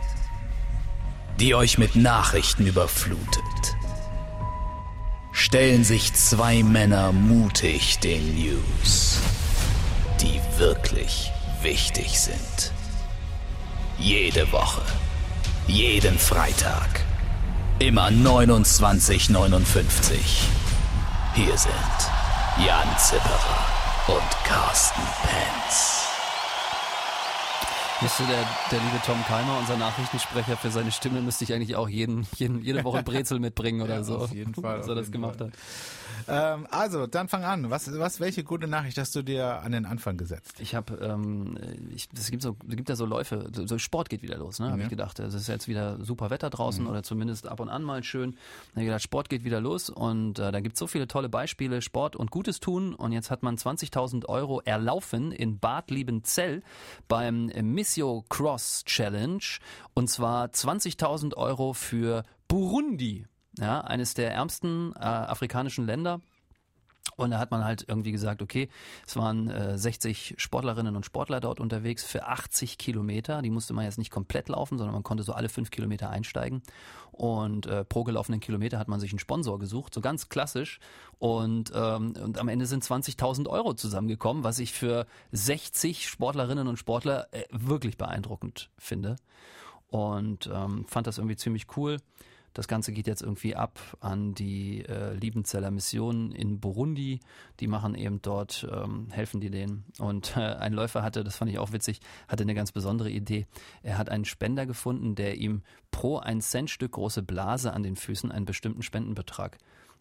die 1.39 1.55
euch 1.55 1.77
mit 1.77 1.95
Nachrichten 1.95 2.67
überflutet, 2.67 3.77
stellen 5.31 5.85
sich 5.85 6.13
zwei 6.13 6.61
Männer 6.63 7.13
mutig 7.13 7.99
den 7.99 8.35
News, 8.35 9.21
die 10.21 10.41
wirklich 10.57 11.31
wichtig 11.61 12.19
sind. 12.19 12.73
Jede 13.97 14.51
Woche, 14.51 14.81
jeden 15.67 16.19
Freitag, 16.19 17.05
immer 17.79 18.09
29,59. 18.09 20.17
Hier 21.41 21.57
sind 21.57 21.71
Jan 22.57 22.97
Zipperer 22.97 23.65
und 24.07 24.43
Carsten 24.43 25.01
Penz. 25.21 25.88
Müsste 28.01 28.23
der, 28.27 28.45
der 28.71 28.79
liebe 28.79 29.01
Tom 29.05 29.21
Keimer, 29.25 29.59
unser 29.59 29.75
Nachrichtensprecher, 29.75 30.55
für 30.55 30.71
seine 30.71 30.89
Stimme 30.89 31.21
müsste 31.21 31.43
ich 31.43 31.53
eigentlich 31.53 31.75
auch 31.75 31.89
jeden, 31.89 32.25
jeden 32.37 32.61
jede 32.61 32.85
Woche 32.85 33.03
Brezel 33.03 33.39
mitbringen 33.39 33.81
oder 33.81 33.95
ja, 33.95 34.03
so. 34.03 34.19
Auf 34.19 34.33
jeden 34.33 34.53
Fall. 34.53 34.81
Er 34.87 34.95
das 34.95 35.11
gemacht 35.11 35.39
Fall. 35.39 35.47
hat. 35.47 35.53
Ähm, 36.29 36.67
also, 36.69 37.07
dann 37.07 37.27
fang 37.27 37.43
an. 37.43 37.69
Was, 37.69 37.91
was, 37.97 38.19
welche 38.19 38.43
gute 38.43 38.67
Nachricht 38.67 38.97
hast 38.97 39.15
du 39.15 39.21
dir 39.21 39.61
an 39.61 39.71
den 39.71 39.85
Anfang 39.85 40.15
gesetzt? 40.15 40.53
Ich 40.59 40.75
habe, 40.75 40.95
ähm, 40.95 41.57
ich, 41.93 42.07
es 42.15 42.31
gibt 42.31 42.43
so, 42.43 42.55
es 42.69 42.75
gibt 42.75 42.87
ja 42.87 42.95
so 42.95 43.05
Läufe, 43.05 43.49
so 43.53 43.77
Sport 43.77 44.09
geht 44.09 44.21
wieder 44.21 44.37
los, 44.37 44.59
ne? 44.59 44.67
Habe 44.67 44.79
ja. 44.79 44.83
ich 44.85 44.89
gedacht. 44.89 45.19
Es 45.19 45.33
ist 45.33 45.47
jetzt 45.47 45.67
wieder 45.67 46.03
super 46.03 46.29
Wetter 46.29 46.49
draußen 46.49 46.83
mhm. 46.83 46.89
oder 46.89 47.03
zumindest 47.03 47.47
ab 47.47 47.59
und 47.59 47.69
an 47.69 47.83
mal 47.83 48.03
schön. 48.03 48.31
Dann 48.31 48.39
habe 48.75 48.81
ich 48.81 48.87
gedacht, 48.87 49.03
Sport 49.03 49.29
geht 49.29 49.43
wieder 49.43 49.59
los 49.59 49.89
und 49.89 50.39
äh, 50.39 50.51
da 50.51 50.59
gibt 50.61 50.75
es 50.75 50.79
so 50.79 50.87
viele 50.87 51.07
tolle 51.07 51.29
Beispiele, 51.29 51.81
Sport 51.81 52.15
und 52.15 52.31
Gutes 52.31 52.59
tun. 52.59 52.93
Und 52.93 53.11
jetzt 53.11 53.31
hat 53.31 53.43
man 53.43 53.57
20.000 53.57 54.25
Euro 54.27 54.61
erlaufen 54.63 55.31
in 55.31 55.59
Bad 55.59 55.91
Liebenzell 55.91 56.63
beim 57.07 57.49
Missio 57.89 58.23
Cross 58.29 58.83
Challenge 58.85 59.41
und 59.95 60.11
zwar 60.11 60.45
20.000 60.45 61.33
Euro 61.33 61.73
für 61.73 62.23
Burundi 62.47 63.25
ja, 63.57 63.81
eines 63.81 64.13
der 64.13 64.31
ärmsten 64.31 64.93
äh, 64.95 64.99
afrikanischen 64.99 65.87
Länder. 65.87 66.21
Und 67.15 67.31
da 67.31 67.39
hat 67.39 67.51
man 67.51 67.65
halt 67.65 67.85
irgendwie 67.87 68.11
gesagt, 68.11 68.41
okay, 68.41 68.69
es 69.05 69.15
waren 69.15 69.49
äh, 69.49 69.77
60 69.77 70.35
Sportlerinnen 70.37 70.95
und 70.95 71.05
Sportler 71.05 71.39
dort 71.39 71.59
unterwegs 71.59 72.03
für 72.03 72.27
80 72.27 72.77
Kilometer. 72.77 73.41
Die 73.41 73.49
musste 73.49 73.73
man 73.73 73.85
jetzt 73.85 73.97
nicht 73.97 74.11
komplett 74.11 74.49
laufen, 74.49 74.77
sondern 74.77 74.93
man 74.93 75.03
konnte 75.03 75.23
so 75.23 75.33
alle 75.33 75.49
fünf 75.49 75.71
Kilometer 75.71 76.09
einsteigen. 76.09 76.61
Und 77.11 77.65
äh, 77.65 77.83
pro 77.83 78.05
gelaufenen 78.05 78.39
Kilometer 78.39 78.79
hat 78.79 78.87
man 78.87 78.99
sich 79.01 79.11
einen 79.11 79.19
Sponsor 79.19 79.59
gesucht, 79.59 79.93
so 79.93 79.99
ganz 79.99 80.29
klassisch. 80.29 80.79
Und, 81.17 81.71
ähm, 81.75 82.13
und 82.15 82.37
am 82.37 82.47
Ende 82.47 82.65
sind 82.65 82.83
20.000 82.83 83.47
Euro 83.49 83.73
zusammengekommen, 83.73 84.45
was 84.45 84.59
ich 84.59 84.71
für 84.71 85.05
60 85.33 86.07
Sportlerinnen 86.07 86.67
und 86.67 86.77
Sportler 86.77 87.27
äh, 87.31 87.43
wirklich 87.51 87.97
beeindruckend 87.97 88.69
finde. 88.77 89.17
Und 89.89 90.49
ähm, 90.53 90.85
fand 90.87 91.07
das 91.07 91.17
irgendwie 91.17 91.35
ziemlich 91.35 91.75
cool. 91.75 91.97
Das 92.53 92.67
Ganze 92.67 92.91
geht 92.91 93.07
jetzt 93.07 93.21
irgendwie 93.21 93.55
ab 93.55 93.79
an 93.99 94.33
die 94.33 94.83
äh, 94.85 95.13
Liebenzeller 95.13 95.71
Mission 95.71 96.31
in 96.31 96.59
Burundi. 96.59 97.19
Die 97.59 97.67
machen 97.67 97.95
eben 97.95 98.21
dort, 98.21 98.67
ähm, 98.71 99.07
helfen 99.11 99.39
die 99.39 99.49
denen. 99.49 99.85
Und 99.99 100.35
äh, 100.35 100.41
ein 100.41 100.73
Läufer 100.73 101.03
hatte, 101.03 101.23
das 101.23 101.35
fand 101.35 101.51
ich 101.51 101.59
auch 101.59 101.71
witzig, 101.71 101.99
hatte 102.27 102.43
eine 102.43 102.55
ganz 102.55 102.71
besondere 102.71 103.09
Idee. 103.09 103.45
Er 103.83 103.97
hat 103.97 104.09
einen 104.09 104.25
Spender 104.25 104.65
gefunden, 104.65 105.15
der 105.15 105.37
ihm 105.37 105.61
pro 105.91 106.17
ein 106.17 106.41
Centstück 106.41 106.93
große 106.93 107.23
Blase 107.23 107.73
an 107.73 107.83
den 107.83 107.95
Füßen 107.95 108.31
einen 108.31 108.45
bestimmten 108.45 108.81
Spendenbetrag 108.81 109.57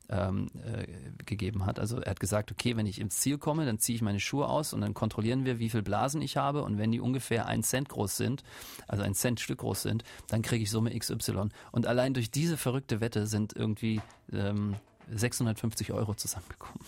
ähm, 0.09 0.49
äh, 0.65 0.87
gegeben 1.25 1.67
hat. 1.67 1.79
Also 1.79 2.01
er 2.01 2.11
hat 2.11 2.21
gesagt, 2.21 2.51
okay, 2.51 2.77
wenn 2.77 2.87
ich 2.87 3.01
ins 3.01 3.19
Ziel 3.19 3.39
komme, 3.39 3.67
dann 3.67 3.79
ziehe 3.79 3.97
ich 3.97 4.03
meine 4.03 4.21
Schuhe 4.21 4.49
aus 4.49 4.73
und 4.73 4.81
dann 4.81 4.95
kontrollieren 4.95 5.45
wir, 5.45 5.59
wie 5.59 5.69
viel 5.69 5.83
Blasen 5.83 6.23
ich 6.23 6.37
habe 6.37 6.63
und 6.63 6.79
wenn 6.79 6.91
die 6.91 7.01
ungefähr 7.01 7.47
ein 7.47 7.63
Cent 7.63 7.89
groß 7.89 8.17
sind, 8.17 8.43
also 8.87 9.03
ein 9.03 9.15
Cent 9.15 9.41
Stück 9.41 9.59
groß 9.59 9.83
sind, 9.83 10.05
dann 10.29 10.43
kriege 10.43 10.63
ich 10.63 10.71
Summe 10.71 10.97
XY. 10.99 11.49
Und 11.73 11.87
allein 11.87 12.15
durch 12.15 12.31
diese 12.31 12.57
verrückte 12.57 13.01
Wette 13.01 13.27
sind 13.27 13.55
irgendwie 13.55 14.01
ähm, 14.33 14.77
650 15.11 15.93
Euro 15.93 16.15
zusammengekommen. 16.15 16.81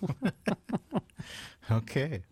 okay. 1.70 2.22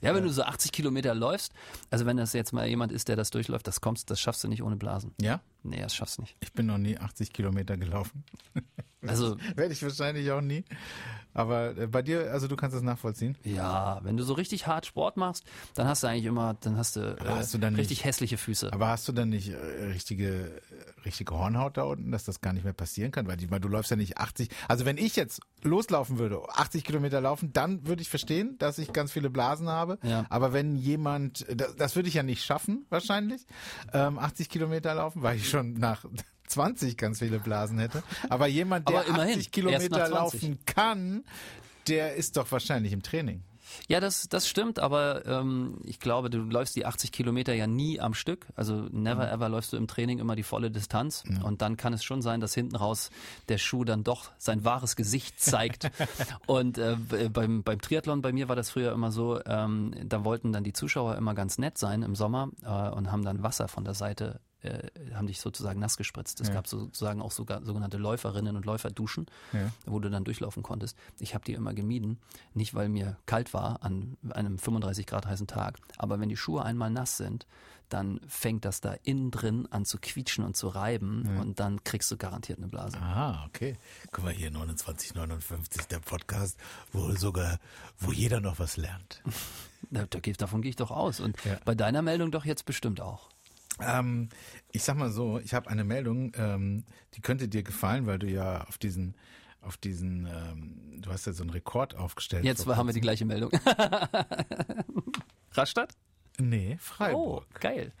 Ja, 0.00 0.14
wenn 0.14 0.22
du 0.22 0.30
so 0.30 0.42
80 0.42 0.70
Kilometer 0.70 1.14
läufst, 1.14 1.52
also 1.90 2.06
wenn 2.06 2.16
das 2.16 2.32
jetzt 2.32 2.52
mal 2.52 2.68
jemand 2.68 2.92
ist, 2.92 3.08
der 3.08 3.16
das 3.16 3.30
durchläuft, 3.30 3.66
das 3.66 3.80
kommst, 3.80 4.10
das 4.10 4.20
schaffst 4.20 4.44
du 4.44 4.48
nicht 4.48 4.62
ohne 4.62 4.76
Blasen. 4.76 5.12
Ja? 5.20 5.40
Nee, 5.68 5.80
das 5.82 5.94
schaffst 5.94 6.18
du 6.18 6.22
nicht. 6.22 6.36
Ich 6.40 6.52
bin 6.52 6.66
noch 6.66 6.78
nie 6.78 6.98
80 6.98 7.32
Kilometer 7.32 7.76
gelaufen. 7.76 8.24
Also, 9.06 9.36
Werde 9.54 9.72
ich 9.72 9.80
wahrscheinlich 9.84 10.28
auch 10.32 10.40
nie. 10.40 10.64
Aber 11.32 11.76
äh, 11.78 11.86
bei 11.86 12.02
dir, 12.02 12.32
also 12.32 12.48
du 12.48 12.56
kannst 12.56 12.74
das 12.74 12.82
nachvollziehen. 12.82 13.36
ja, 13.44 14.00
wenn 14.02 14.16
du 14.16 14.24
so 14.24 14.32
richtig 14.32 14.66
hart 14.66 14.86
Sport 14.86 15.16
machst, 15.16 15.44
dann 15.74 15.86
hast 15.86 16.02
du 16.02 16.08
eigentlich 16.08 16.24
immer, 16.24 16.54
dann 16.62 16.76
hast 16.76 16.96
du, 16.96 17.16
äh, 17.16 17.16
hast 17.24 17.54
du 17.54 17.58
dann 17.58 17.76
richtig 17.76 17.98
nicht- 17.98 18.04
hässliche 18.04 18.36
Füße. 18.38 18.72
Aber 18.72 18.88
hast 18.88 19.06
du 19.06 19.12
dann 19.12 19.28
nicht 19.28 19.50
äh, 19.50 19.56
richtige, 19.84 20.48
äh, 20.48 21.00
richtige 21.04 21.32
Hornhaut 21.32 21.76
da 21.76 21.84
unten, 21.84 22.10
dass 22.10 22.24
das 22.24 22.40
gar 22.40 22.52
nicht 22.52 22.64
mehr 22.64 22.72
passieren 22.72 23.12
kann? 23.12 23.28
Weil 23.28 23.36
meine, 23.48 23.60
du 23.60 23.68
läufst 23.68 23.92
ja 23.92 23.96
nicht 23.96 24.18
80. 24.18 24.48
Also 24.66 24.84
wenn 24.84 24.98
ich 24.98 25.14
jetzt 25.14 25.40
loslaufen 25.62 26.18
würde, 26.18 26.40
80 26.48 26.82
Kilometer 26.82 27.20
laufen, 27.20 27.52
dann 27.52 27.86
würde 27.86 28.02
ich 28.02 28.08
verstehen, 28.08 28.56
dass 28.58 28.78
ich 28.78 28.92
ganz 28.92 29.12
viele 29.12 29.30
Blasen 29.30 29.68
habe. 29.68 29.98
Ja. 30.02 30.26
Aber 30.30 30.52
wenn 30.52 30.74
jemand, 30.74 31.46
das, 31.54 31.76
das 31.76 31.94
würde 31.94 32.08
ich 32.08 32.14
ja 32.14 32.24
nicht 32.24 32.44
schaffen, 32.44 32.84
wahrscheinlich, 32.88 33.46
ähm, 33.92 34.18
80 34.18 34.48
Kilometer 34.48 34.92
laufen, 34.94 35.22
weil 35.22 35.36
ich 35.36 35.48
schon 35.48 35.57
nach 35.62 36.04
20 36.48 36.96
ganz 36.96 37.18
viele 37.18 37.38
Blasen 37.38 37.78
hätte. 37.78 38.02
Aber 38.28 38.46
jemand, 38.46 38.88
der 38.88 39.00
Aber 39.00 39.06
immerhin, 39.08 39.32
80 39.34 39.36
erst 39.38 39.52
Kilometer 39.52 39.98
nach 39.98 40.08
20. 40.08 40.42
laufen 40.42 40.58
kann, 40.66 41.24
der 41.88 42.14
ist 42.14 42.36
doch 42.36 42.50
wahrscheinlich 42.50 42.92
im 42.92 43.02
Training. 43.02 43.42
Ja, 43.86 44.00
das, 44.00 44.30
das 44.30 44.48
stimmt, 44.48 44.78
aber 44.78 45.26
ähm, 45.26 45.78
ich 45.84 46.00
glaube, 46.00 46.30
du 46.30 46.38
läufst 46.38 46.74
die 46.74 46.86
80 46.86 47.12
Kilometer 47.12 47.52
ja 47.52 47.66
nie 47.66 48.00
am 48.00 48.14
Stück. 48.14 48.46
Also 48.56 48.86
never 48.90 49.26
Mhm. 49.26 49.32
ever 49.34 49.48
läufst 49.50 49.74
du 49.74 49.76
im 49.76 49.86
Training 49.86 50.18
immer 50.20 50.36
die 50.36 50.42
volle 50.42 50.70
Distanz. 50.70 51.22
Und 51.42 51.60
dann 51.60 51.76
kann 51.76 51.92
es 51.92 52.02
schon 52.02 52.22
sein, 52.22 52.40
dass 52.40 52.54
hinten 52.54 52.76
raus 52.76 53.10
der 53.50 53.58
Schuh 53.58 53.84
dann 53.84 54.04
doch 54.04 54.30
sein 54.38 54.64
wahres 54.64 54.96
Gesicht 54.96 55.38
zeigt. 55.38 55.90
und 56.46 56.78
äh, 56.78 56.96
beim, 57.30 57.62
beim 57.62 57.80
Triathlon 57.80 58.22
bei 58.22 58.32
mir 58.32 58.48
war 58.48 58.56
das 58.56 58.70
früher 58.70 58.92
immer 58.92 59.12
so, 59.12 59.38
ähm, 59.44 59.94
da 60.02 60.24
wollten 60.24 60.50
dann 60.52 60.64
die 60.64 60.72
Zuschauer 60.72 61.16
immer 61.16 61.34
ganz 61.34 61.58
nett 61.58 61.76
sein 61.76 62.02
im 62.02 62.14
Sommer 62.14 62.48
äh, 62.64 62.88
und 62.88 63.12
haben 63.12 63.22
dann 63.22 63.42
Wasser 63.42 63.68
von 63.68 63.84
der 63.84 63.94
Seite 63.94 64.40
äh, 64.62 64.88
haben 65.14 65.26
dich 65.26 65.40
sozusagen 65.40 65.78
nass 65.80 65.96
gespritzt. 65.96 66.40
Es 66.40 66.48
Ja. 66.48 66.54
gab 66.54 66.66
sozusagen 66.66 67.22
auch 67.22 67.32
sogar 67.32 67.64
sogenannte 67.64 67.96
Läuferinnen 67.98 68.56
und 68.56 68.64
Läuferduschen, 68.64 69.26
Ja. 69.52 69.70
wo 69.86 70.00
du 70.00 70.10
dann 70.10 70.24
durchlaufen 70.24 70.62
konntest. 70.62 70.96
Ich 71.18 71.34
habe 71.34 71.44
die 71.44 71.52
immer 71.54 71.74
gemieden, 71.74 72.18
nicht 72.54 72.74
weil 72.74 72.88
mir 72.88 73.16
kalt 73.26 73.54
war 73.54 73.82
an 73.82 74.16
einem 74.30 74.58
35 74.58 75.06
Grad 75.06 75.26
heißen 75.26 75.46
Tag, 75.46 75.78
aber 75.96 76.18
wenn 76.20 76.28
die 76.28 76.36
Schuhe 76.36 76.64
einmal 76.64 76.90
nass 76.90 77.16
sind, 77.16 77.46
dann 77.88 78.20
fängt 78.28 78.66
das 78.66 78.82
da 78.82 78.92
innen 79.02 79.30
drin 79.30 79.66
an 79.70 79.86
zu 79.86 79.96
quietschen 79.98 80.44
und 80.44 80.56
zu 80.58 80.68
reiben 80.68 81.38
und 81.38 81.58
dann 81.58 81.82
kriegst 81.84 82.10
du 82.10 82.18
garantiert 82.18 82.58
eine 82.58 82.68
Blase. 82.68 82.98
Ah, 83.00 83.46
okay. 83.46 83.76
Guck 84.12 84.24
mal 84.24 84.32
hier, 84.34 84.50
2959, 84.52 85.86
der 85.88 86.00
Podcast, 86.00 86.58
wo 86.92 87.10
sogar, 87.14 87.58
wo 87.98 88.12
jeder 88.12 88.40
noch 88.40 88.58
was 88.58 88.76
lernt. 88.76 89.22
Da, 89.90 90.04
da, 90.10 90.18
geht- 90.18 90.42
davon 90.42 90.60
gehe 90.60 90.70
ich 90.70 90.76
doch 90.76 90.90
aus. 90.90 91.20
Und 91.20 91.42
Ja. 91.44 91.56
bei 91.64 91.74
deiner 91.74 92.02
Meldung 92.02 92.30
doch 92.32 92.44
jetzt 92.44 92.66
bestimmt 92.66 93.00
auch. 93.00 93.28
Ähm, 93.80 94.28
ich 94.72 94.82
sag 94.82 94.96
mal 94.96 95.10
so, 95.10 95.38
ich 95.38 95.54
habe 95.54 95.70
eine 95.70 95.84
Meldung, 95.84 96.32
ähm, 96.36 96.84
die 97.14 97.20
könnte 97.20 97.48
dir 97.48 97.62
gefallen, 97.62 98.06
weil 98.06 98.18
du 98.18 98.26
ja 98.28 98.64
auf 98.64 98.78
diesen, 98.78 99.14
auf 99.60 99.76
diesen, 99.76 100.26
ähm, 100.26 101.00
du 101.02 101.10
hast 101.10 101.26
ja 101.26 101.32
so 101.32 101.42
einen 101.42 101.50
Rekord 101.50 101.94
aufgestellt. 101.96 102.44
Jetzt 102.44 102.66
haben 102.66 102.86
wir 102.86 102.92
die 102.94 103.00
gleiche 103.00 103.24
Meldung. 103.24 103.50
Rastatt? 105.52 105.92
Nee, 106.40 106.74
Oh, 106.74 106.78
Freiburg. 106.80 107.60
geil. 107.60 107.92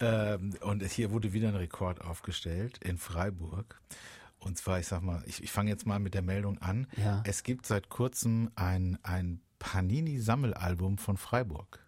Ähm, 0.00 0.54
und 0.62 0.82
hier 0.84 1.12
wurde 1.12 1.32
wieder 1.32 1.48
ein 1.48 1.54
Rekord 1.54 2.00
aufgestellt 2.00 2.78
in 2.78 2.98
Freiburg. 2.98 3.80
Und 4.40 4.58
zwar, 4.58 4.80
ich 4.80 4.86
sag 4.86 5.02
mal, 5.02 5.22
ich, 5.26 5.42
ich 5.42 5.52
fange 5.52 5.70
jetzt 5.70 5.86
mal 5.86 5.98
mit 6.00 6.14
der 6.14 6.22
Meldung 6.22 6.58
an. 6.58 6.86
Ja. 6.96 7.22
Es 7.24 7.42
gibt 7.44 7.66
seit 7.66 7.88
kurzem 7.88 8.50
ein, 8.56 8.98
ein 9.02 9.40
Panini-Sammelalbum 9.60 10.98
von 10.98 11.16
Freiburg. 11.16 11.80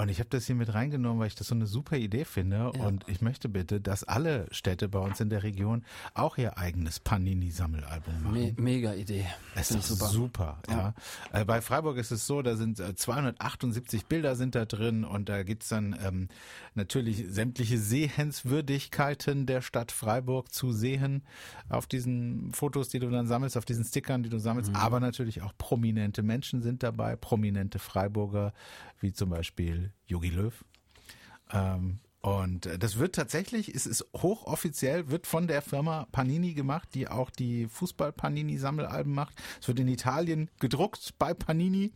Und 0.00 0.08
ich 0.08 0.18
habe 0.18 0.30
das 0.30 0.46
hier 0.46 0.54
mit 0.54 0.72
reingenommen, 0.72 1.20
weil 1.20 1.26
ich 1.26 1.34
das 1.34 1.48
so 1.48 1.54
eine 1.54 1.66
super 1.66 1.98
Idee 1.98 2.24
finde. 2.24 2.72
Ja. 2.74 2.86
Und 2.86 3.06
ich 3.06 3.20
möchte 3.20 3.50
bitte, 3.50 3.82
dass 3.82 4.02
alle 4.02 4.46
Städte 4.50 4.88
bei 4.88 4.98
uns 4.98 5.20
in 5.20 5.28
der 5.28 5.42
Region 5.42 5.84
auch 6.14 6.38
ihr 6.38 6.56
eigenes 6.56 7.00
Panini-Sammelalbum 7.00 8.22
machen. 8.22 8.32
Me 8.32 8.54
mega 8.56 8.94
Idee. 8.94 9.26
Es 9.54 9.70
ist 9.70 9.88
super. 9.88 10.06
super. 10.06 10.58
ja. 10.70 10.94
Äh, 11.32 11.44
bei 11.44 11.60
Freiburg 11.60 11.98
ist 11.98 12.12
es 12.12 12.26
so, 12.26 12.40
da 12.40 12.56
sind 12.56 12.80
äh, 12.80 12.94
278 12.94 14.06
Bilder 14.06 14.36
sind 14.36 14.54
da 14.54 14.64
drin 14.64 15.04
und 15.04 15.28
da 15.28 15.42
gibt's 15.42 15.68
dann 15.68 15.94
ähm, 16.02 16.28
natürlich 16.74 17.26
sämtliche 17.28 17.76
Sehenswürdigkeiten 17.76 19.44
der 19.44 19.60
Stadt 19.60 19.92
Freiburg 19.92 20.50
zu 20.50 20.72
sehen 20.72 21.24
auf 21.68 21.86
diesen 21.86 22.54
Fotos, 22.54 22.88
die 22.88 23.00
du 23.00 23.10
dann 23.10 23.26
sammelst, 23.26 23.58
auf 23.58 23.66
diesen 23.66 23.84
Stickern, 23.84 24.22
die 24.22 24.30
du 24.30 24.38
sammelst. 24.38 24.74
Aber 24.74 24.98
natürlich 24.98 25.42
auch 25.42 25.52
prominente 25.58 26.22
Menschen 26.22 26.62
sind 26.62 26.82
dabei, 26.82 27.16
prominente 27.16 27.78
Freiburger, 27.78 28.54
wie 29.00 29.12
zum 29.12 29.30
Beispiel 29.30 29.89
Jogi 30.06 30.30
Löw. 30.30 30.64
Ähm, 31.52 32.00
und 32.22 32.66
äh, 32.66 32.78
das 32.78 32.98
wird 32.98 33.14
tatsächlich, 33.14 33.74
es 33.74 33.86
ist 33.86 34.06
hochoffiziell, 34.14 35.10
wird 35.10 35.26
von 35.26 35.46
der 35.46 35.62
Firma 35.62 36.06
Panini 36.12 36.52
gemacht, 36.52 36.90
die 36.94 37.08
auch 37.08 37.30
die 37.30 37.66
Fußball-Panini-Sammelalben 37.68 39.12
macht. 39.12 39.34
Es 39.60 39.68
wird 39.68 39.80
in 39.80 39.88
Italien 39.88 40.50
gedruckt 40.60 41.14
bei 41.18 41.32
Panini 41.32 41.92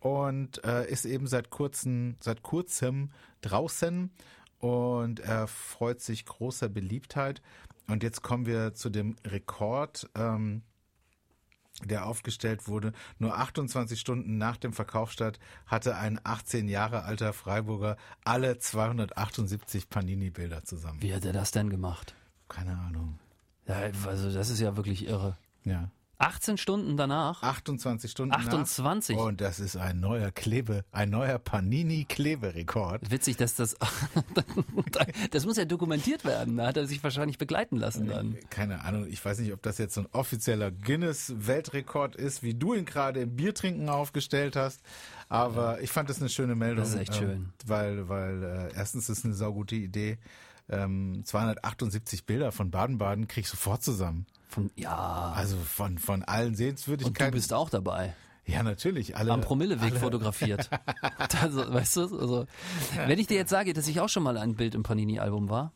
und 0.00 0.64
äh, 0.64 0.90
ist 0.90 1.04
eben 1.04 1.26
seit 1.26 1.50
kurzem, 1.50 2.16
seit 2.20 2.42
kurzem 2.42 3.10
draußen 3.42 4.10
und 4.58 5.20
er 5.20 5.46
freut 5.46 6.00
sich 6.00 6.24
großer 6.24 6.68
Beliebtheit. 6.68 7.42
Und 7.88 8.02
jetzt 8.02 8.22
kommen 8.22 8.46
wir 8.46 8.74
zu 8.74 8.90
dem 8.90 9.16
Rekord. 9.26 10.08
Ähm, 10.14 10.62
der 11.84 12.06
aufgestellt 12.06 12.68
wurde, 12.68 12.92
nur 13.18 13.36
28 13.36 13.98
Stunden 13.98 14.38
nach 14.38 14.56
dem 14.56 14.72
Verkaufsstart 14.72 15.38
hatte 15.66 15.96
ein 15.96 16.20
18 16.22 16.68
Jahre 16.68 17.04
alter 17.04 17.32
Freiburger 17.32 17.96
alle 18.24 18.58
278 18.58 19.88
Panini-Bilder 19.88 20.64
zusammen. 20.64 21.02
Wie 21.02 21.14
hat 21.14 21.24
er 21.24 21.32
das 21.32 21.50
denn 21.50 21.70
gemacht? 21.70 22.14
Keine 22.48 22.76
Ahnung. 22.78 23.18
Ja, 23.66 23.76
also 24.06 24.32
das 24.32 24.48
ist 24.48 24.60
ja 24.60 24.76
wirklich 24.76 25.06
irre. 25.06 25.36
Ja. 25.64 25.90
18 26.18 26.58
Stunden 26.58 26.96
danach. 26.96 27.42
28 27.42 28.10
Stunden 28.10 28.34
28? 28.34 29.16
nach. 29.16 29.24
Und 29.24 29.40
das 29.40 29.60
ist 29.60 29.76
ein 29.76 30.00
neuer 30.00 30.32
Klebe, 30.32 30.84
ein 30.90 31.10
neuer 31.10 31.38
Panini-Kleberekord. 31.38 33.10
Witzig, 33.10 33.36
dass 33.36 33.54
das 33.54 33.76
das 35.30 35.46
muss 35.46 35.56
ja 35.56 35.64
dokumentiert 35.64 36.24
werden. 36.24 36.56
Da 36.56 36.66
hat 36.66 36.76
er 36.76 36.86
sich 36.86 37.02
wahrscheinlich 37.04 37.38
begleiten 37.38 37.76
lassen 37.76 38.08
dann. 38.08 38.36
Keine 38.50 38.82
Ahnung, 38.84 39.06
ich 39.06 39.24
weiß 39.24 39.38
nicht, 39.38 39.52
ob 39.52 39.62
das 39.62 39.78
jetzt 39.78 39.94
so 39.94 40.02
ein 40.02 40.08
offizieller 40.12 40.72
Guinness-Weltrekord 40.72 42.16
ist, 42.16 42.42
wie 42.42 42.54
du 42.54 42.74
ihn 42.74 42.84
gerade 42.84 43.20
im 43.20 43.36
Biertrinken 43.36 43.88
aufgestellt 43.88 44.56
hast. 44.56 44.80
Aber 45.28 45.80
ich 45.80 45.90
fand 45.90 46.10
das 46.10 46.20
eine 46.20 46.30
schöne 46.30 46.56
Meldung. 46.56 46.78
Das 46.78 46.94
ist 46.94 47.00
echt 47.00 47.14
ähm, 47.14 47.18
schön. 47.18 47.52
Weil, 47.66 48.08
weil 48.08 48.42
äh, 48.42 48.74
erstens 48.74 49.08
ist 49.08 49.18
es 49.18 49.24
eine 49.24 49.34
saugute 49.34 49.76
Idee. 49.76 50.18
Ähm, 50.68 51.22
278 51.24 52.26
Bilder 52.26 52.50
von 52.50 52.70
Baden-Baden 52.70 53.28
krieg 53.28 53.44
ich 53.44 53.50
sofort 53.50 53.82
zusammen. 53.82 54.26
Von 54.48 54.70
ja. 54.76 55.32
Also 55.36 55.56
von, 55.56 55.98
von 55.98 56.24
allen 56.24 56.48
Und 56.48 56.52
du 56.54 56.58
Sehenswürdigkeiten. 56.58 57.32
bist 57.32 57.52
auch 57.52 57.70
dabei. 57.70 58.14
ja, 58.46 58.62
natürlich. 58.62 59.16
Alle, 59.16 59.32
Am 59.32 59.42
Promilleweg 59.42 59.94
fotografiert. 59.96 60.70
Also, 61.42 61.72
weißt 61.72 61.96
du, 61.98 62.18
also, 62.18 62.46
wenn 63.06 63.18
ich 63.18 63.26
dir 63.26 63.36
jetzt 63.36 63.50
sage, 63.50 63.74
dass 63.74 63.86
ich 63.86 64.00
auch 64.00 64.08
schon 64.08 64.22
mal 64.22 64.38
ein 64.38 64.54
Bild 64.54 64.74
im 64.74 64.82
Panini-Album 64.82 65.50
war, 65.50 65.72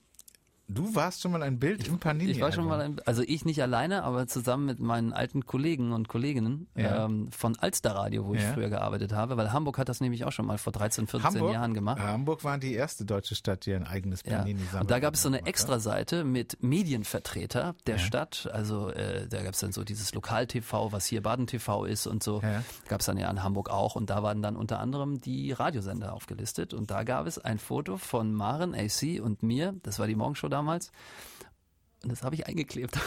Du 0.69 0.95
warst 0.95 1.21
schon 1.21 1.33
mal 1.33 1.42
ein 1.42 1.59
Bild 1.59 1.87
im 1.87 1.99
Panini. 1.99 2.31
Ich 2.31 2.40
war 2.40 2.50
schon 2.52 2.64
mal, 2.66 2.81
ein, 2.81 2.97
also 3.04 3.23
ich 3.26 3.45
nicht 3.45 3.61
alleine, 3.62 4.04
aber 4.04 4.26
zusammen 4.26 4.64
mit 4.64 4.81
meinen 4.81 5.12
alten 5.12 5.45
Kollegen 5.45 5.92
und 5.92 6.09
Kolleginnen 6.09 6.66
Ja. 6.75 7.04
ähm, 7.04 7.31
von 7.31 7.59
Alster 7.59 7.95
Radio, 7.95 8.25
wo 8.26 8.35
ich 8.35 8.40
Ja. 8.42 8.52
früher 8.54 8.71
gearbeitet 8.71 9.12
habe, 9.12 9.37
weil 9.37 9.52
Hamburg 9.52 9.76
hat 9.76 9.88
das 9.90 10.00
nämlich 10.00 10.25
auch 10.25 10.33
schon 10.33 10.47
mal 10.47 10.57
vor 10.59 10.73
13, 10.73 11.07
14 11.09 11.45
Jahren 11.52 11.75
gemacht. 11.75 12.00
Hamburg 12.00 12.42
war 12.45 12.57
die 12.57 12.73
erste 12.73 13.04
deutsche 13.04 13.35
Stadt, 13.35 13.66
die 13.66 13.75
ein 13.75 13.87
eigenes 13.87 14.23
Ja. 14.25 14.38
Panini 14.38 14.61
Und 14.81 14.90
da 14.90 14.99
gab 14.99 15.12
es 15.14 15.23
so 15.23 15.28
eine 15.28 15.45
Extraseite 15.47 16.25
mit 16.25 16.62
Medienvertreter 16.62 17.75
der 17.87 17.99
Stadt. 17.99 18.49
Also 18.52 18.88
äh, 18.90 19.28
da 19.28 19.42
gab 19.42 19.52
es 19.54 19.61
dann 19.61 19.73
so 19.73 19.85
dieses 19.85 20.14
Lokal-TV, 20.14 20.92
was 20.92 21.04
hier 21.07 21.23
Baden-TV 21.23 21.85
ist 21.85 22.07
und 22.07 22.23
so. 22.23 22.40
Ja. 22.42 22.62
Gab 22.88 23.00
es 23.00 23.07
dann 23.07 23.19
ja 23.19 23.31
in 23.31 23.42
Hamburg 23.42 23.69
auch. 23.69 23.95
Und 23.97 24.09
da 24.11 24.23
waren 24.23 24.40
dann 24.42 24.57
unter 24.57 24.78
anderem 24.81 25.21
die 25.21 25.52
Radiosender 25.52 26.14
aufgelistet. 26.14 26.73
Und 26.73 26.90
da 26.90 27.02
gab 27.02 27.26
es 27.26 27.38
ein 27.38 27.59
Foto 27.59 27.99
von 27.99 28.33
Maren, 28.33 28.75
AC 28.75 29.21
und 29.23 29.42
mir. 29.42 29.75
Das 29.83 29.99
war 29.99 30.07
die 30.07 30.14
Morgenshow 30.14 30.49
damals. 30.52 30.92
Und 32.04 32.11
das 32.11 32.25
habe 32.25 32.35
ich 32.35 32.44
eingeklebt. 32.49 32.99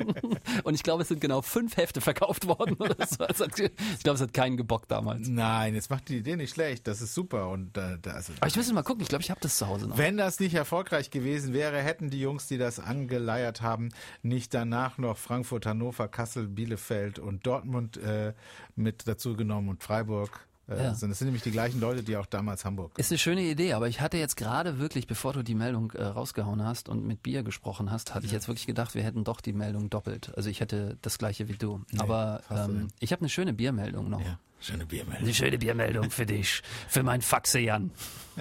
und 0.64 0.74
ich 0.74 0.82
glaube, 0.82 1.00
es 1.00 1.08
sind 1.08 1.18
genau 1.22 1.40
fünf 1.40 1.78
Hefte 1.78 2.02
verkauft 2.02 2.46
worden. 2.46 2.74
Oder 2.74 2.94
so. 3.06 3.26
Hat- 3.26 3.58
Ich 3.58 4.02
glaube, 4.02 4.16
es 4.16 4.20
hat 4.20 4.34
keinen 4.34 4.58
gebockt 4.58 4.90
damals. 4.90 5.28
Nein, 5.28 5.74
jetzt 5.74 5.88
macht 5.88 6.10
die 6.10 6.18
Idee 6.18 6.36
nicht 6.36 6.52
schlecht. 6.52 6.86
Das 6.86 7.00
ist 7.00 7.14
super. 7.14 7.48
Und 7.48 7.74
äh, 7.78 7.96
da, 8.02 8.10
also, 8.10 8.34
Aber 8.38 8.46
ich 8.46 8.54
müsste 8.56 8.74
mal 8.74 8.82
gucken. 8.82 9.00
Ich 9.00 9.08
glaube, 9.08 9.22
ich 9.22 9.30
habe 9.30 9.40
das 9.40 9.56
zu 9.56 9.66
Hause 9.66 9.88
noch. 9.88 9.96
wenn 9.96 10.18
das 10.18 10.40
nicht 10.40 10.52
erfolgreich 10.54 11.10
gewesen 11.10 11.54
wäre, 11.54 11.78
hätten 11.80 12.10
die 12.10 12.20
Jungs, 12.20 12.46
die 12.46 12.58
das 12.58 12.80
angeleiert 12.80 13.62
haben, 13.62 13.88
nicht 14.22 14.52
danach 14.52 14.98
noch 14.98 15.16
Frankfurt, 15.16 15.64
Hannover, 15.64 16.08
Kassel, 16.08 16.46
Bielefeld 16.46 17.18
und 17.18 17.46
Dortmund 17.46 17.96
äh, 17.96 18.34
mit 18.76 19.08
dazu 19.08 19.36
genommen 19.36 19.70
und 19.70 19.82
Freiburg. 19.82 20.46
Äh, 20.68 20.82
Ja. 20.82 20.94
sind- 20.94 21.10
Das 21.10 21.18
sind 21.18 21.26
nämlich 21.26 21.42
die 21.42 21.50
gleichen 21.50 21.78
Leute, 21.80 22.02
die 22.02 22.16
auch 22.16 22.26
damals 22.26 22.64
Hamburg. 22.64 22.98
Ist 22.98 23.10
eine 23.12 23.18
schöne 23.18 23.42
Idee, 23.42 23.74
aber 23.74 23.88
ich 23.88 24.00
hatte 24.00 24.16
jetzt 24.16 24.36
gerade 24.36 24.78
wirklich, 24.78 25.06
bevor 25.06 25.32
du 25.34 25.42
die 25.42 25.54
Meldung 25.54 25.90
äh, 25.92 26.02
rausgehauen 26.04 26.62
hast 26.64 26.88
und 26.88 27.04
mit 27.04 27.22
Bier 27.22 27.42
gesprochen 27.42 27.90
hast, 27.90 28.14
hatte 28.14 28.24
ich 28.26 28.32
jetzt 28.32 28.48
wirklich 28.48 28.66
gedacht, 28.66 28.94
wir 28.94 29.02
hätten 29.02 29.24
doch 29.24 29.40
die 29.42 29.52
Meldung 29.52 29.90
doppelt. 29.90 30.32
Also 30.36 30.48
ich 30.48 30.60
hätte 30.60 30.96
das 31.02 31.18
gleiche 31.18 31.48
wie 31.48 31.54
du. 31.58 31.82
aber 31.98 32.42
hast 32.48 32.68
du 32.68 32.72
ähm, 32.72 32.88
ich 33.00 33.12
habe 33.12 33.20
eine 33.20 33.28
schöne 33.28 33.52
Biermeldung 33.52 34.08
noch. 34.10 34.20
Ja, 34.20 34.38
Schöne 34.60 34.86
Biermeldung. 34.86 35.24
Eine 35.24 35.34
schöne 35.34 35.58
Biermeldung 35.58 36.10
für 36.10 36.24
dich, 36.24 36.62
für 36.88 37.02
mein 37.02 37.20
Faxe 37.20 37.58
Jan. 37.58 37.90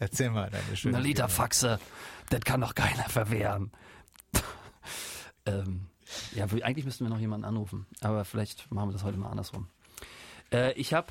Erzähl 0.00 0.30
mal 0.30 0.50
deine 0.50 0.76
schöne 0.76 0.96
Eine 0.96 1.06
Liter 1.06 1.26
Biermeldung. 1.26 1.36
Faxe, 1.36 1.78
das 2.30 2.40
kann 2.40 2.60
doch 2.60 2.74
keiner 2.74 3.04
verwehren. 3.08 3.70
ähm, 5.46 5.86
ja, 6.34 6.44
eigentlich 6.46 6.84
müssten 6.84 7.04
wir 7.04 7.10
noch 7.10 7.18
jemanden 7.20 7.44
anrufen, 7.44 7.86
aber 8.00 8.24
vielleicht 8.24 8.70
machen 8.72 8.88
wir 8.88 8.92
das 8.92 9.04
heute 9.04 9.18
mal 9.18 9.30
andersrum. 9.30 9.68
Äh, 10.52 10.72
ich 10.74 10.92
habe 10.94 11.08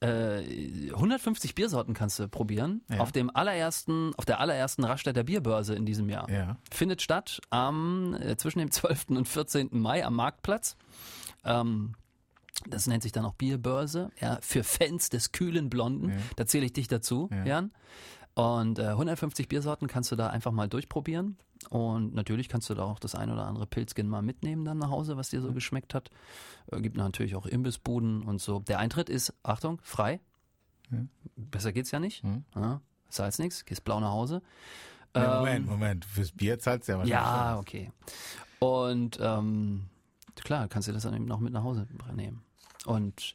äh, 0.00 0.90
150 0.92 1.54
Biersorten 1.54 1.92
kannst 1.94 2.18
du 2.18 2.28
probieren 2.28 2.80
Ja. 2.88 3.00
auf 3.00 3.12
dem 3.12 3.34
allerersten, 3.34 4.12
auf 4.16 4.24
der 4.24 4.40
allerersten 4.40 4.84
Raststätter 4.84 5.24
Bierbörse 5.24 5.74
in 5.74 5.84
diesem 5.84 6.08
Jahr. 6.08 6.30
Ja. 6.30 6.56
Findet 6.70 7.02
statt 7.02 7.40
am 7.50 8.14
äh, 8.14 8.36
zwischen 8.36 8.60
dem 8.60 8.70
12. 8.70 9.06
und 9.10 9.28
14. 9.28 9.68
Mai 9.72 10.04
am 10.04 10.14
Marktplatz. 10.14 10.76
Ähm, 11.44 11.94
das 12.68 12.86
nennt 12.86 13.02
sich 13.02 13.12
dann 13.12 13.24
auch 13.24 13.34
Bierbörse, 13.34 14.10
ja, 14.20 14.38
für 14.42 14.64
Fans 14.64 15.08
des 15.08 15.32
kühlen 15.32 15.70
Blonden. 15.70 16.10
Ja. 16.10 16.16
Da 16.36 16.46
zähle 16.46 16.66
ich 16.66 16.72
dich 16.74 16.88
dazu, 16.88 17.28
Ja. 17.32 17.44
Jan. 17.44 17.72
Und 18.40 18.78
äh, 18.78 18.86
150 18.86 19.48
Biersorten 19.48 19.86
kannst 19.86 20.10
du 20.12 20.16
da 20.16 20.28
einfach 20.28 20.50
mal 20.50 20.66
durchprobieren. 20.66 21.36
Und 21.68 22.14
natürlich 22.14 22.48
kannst 22.48 22.70
du 22.70 22.74
da 22.74 22.84
auch 22.84 22.98
das 22.98 23.14
ein 23.14 23.30
oder 23.30 23.46
andere 23.46 23.66
Pilzkin 23.66 24.08
mal 24.08 24.22
mitnehmen 24.22 24.64
dann 24.64 24.78
nach 24.78 24.88
Hause, 24.88 25.18
was 25.18 25.28
dir 25.28 25.42
so 25.42 25.52
geschmeckt 25.52 25.92
hat. 25.92 26.08
Äh, 26.72 26.80
gibt 26.80 26.96
natürlich 26.96 27.36
auch 27.36 27.44
Imbissbuden 27.44 28.22
und 28.22 28.40
so. 28.40 28.60
Der 28.60 28.78
Eintritt 28.78 29.10
ist, 29.10 29.34
Achtung, 29.42 29.78
frei. 29.82 30.20
Ja. 30.90 31.04
Besser 31.36 31.72
geht's 31.72 31.90
ja 31.90 32.00
nicht. 32.00 32.22
Hm. 32.22 32.44
Ja, 32.54 32.80
zahlst 33.10 33.40
nichts, 33.40 33.66
gehst 33.66 33.84
blau 33.84 34.00
nach 34.00 34.10
Hause. 34.10 34.40
Nee, 35.14 35.20
Ähm, 35.22 35.30
Moment, 35.36 35.66
Moment. 35.66 36.04
Fürs 36.06 36.32
Bier 36.32 36.58
zahlst 36.58 36.88
du 36.88 36.92
ja 36.92 36.98
wahrscheinlich. 36.98 37.12
ja, 37.20 37.58
okay. 37.58 37.92
Und 38.58 39.18
ähm, 39.20 39.84
klar, 40.36 40.66
kannst 40.68 40.88
du 40.88 40.92
das 40.92 41.02
dann 41.02 41.14
eben 41.14 41.26
noch 41.26 41.40
mit 41.40 41.52
nach 41.52 41.62
Hause 41.62 41.86
nehmen. 42.14 42.42
Und 42.86 43.34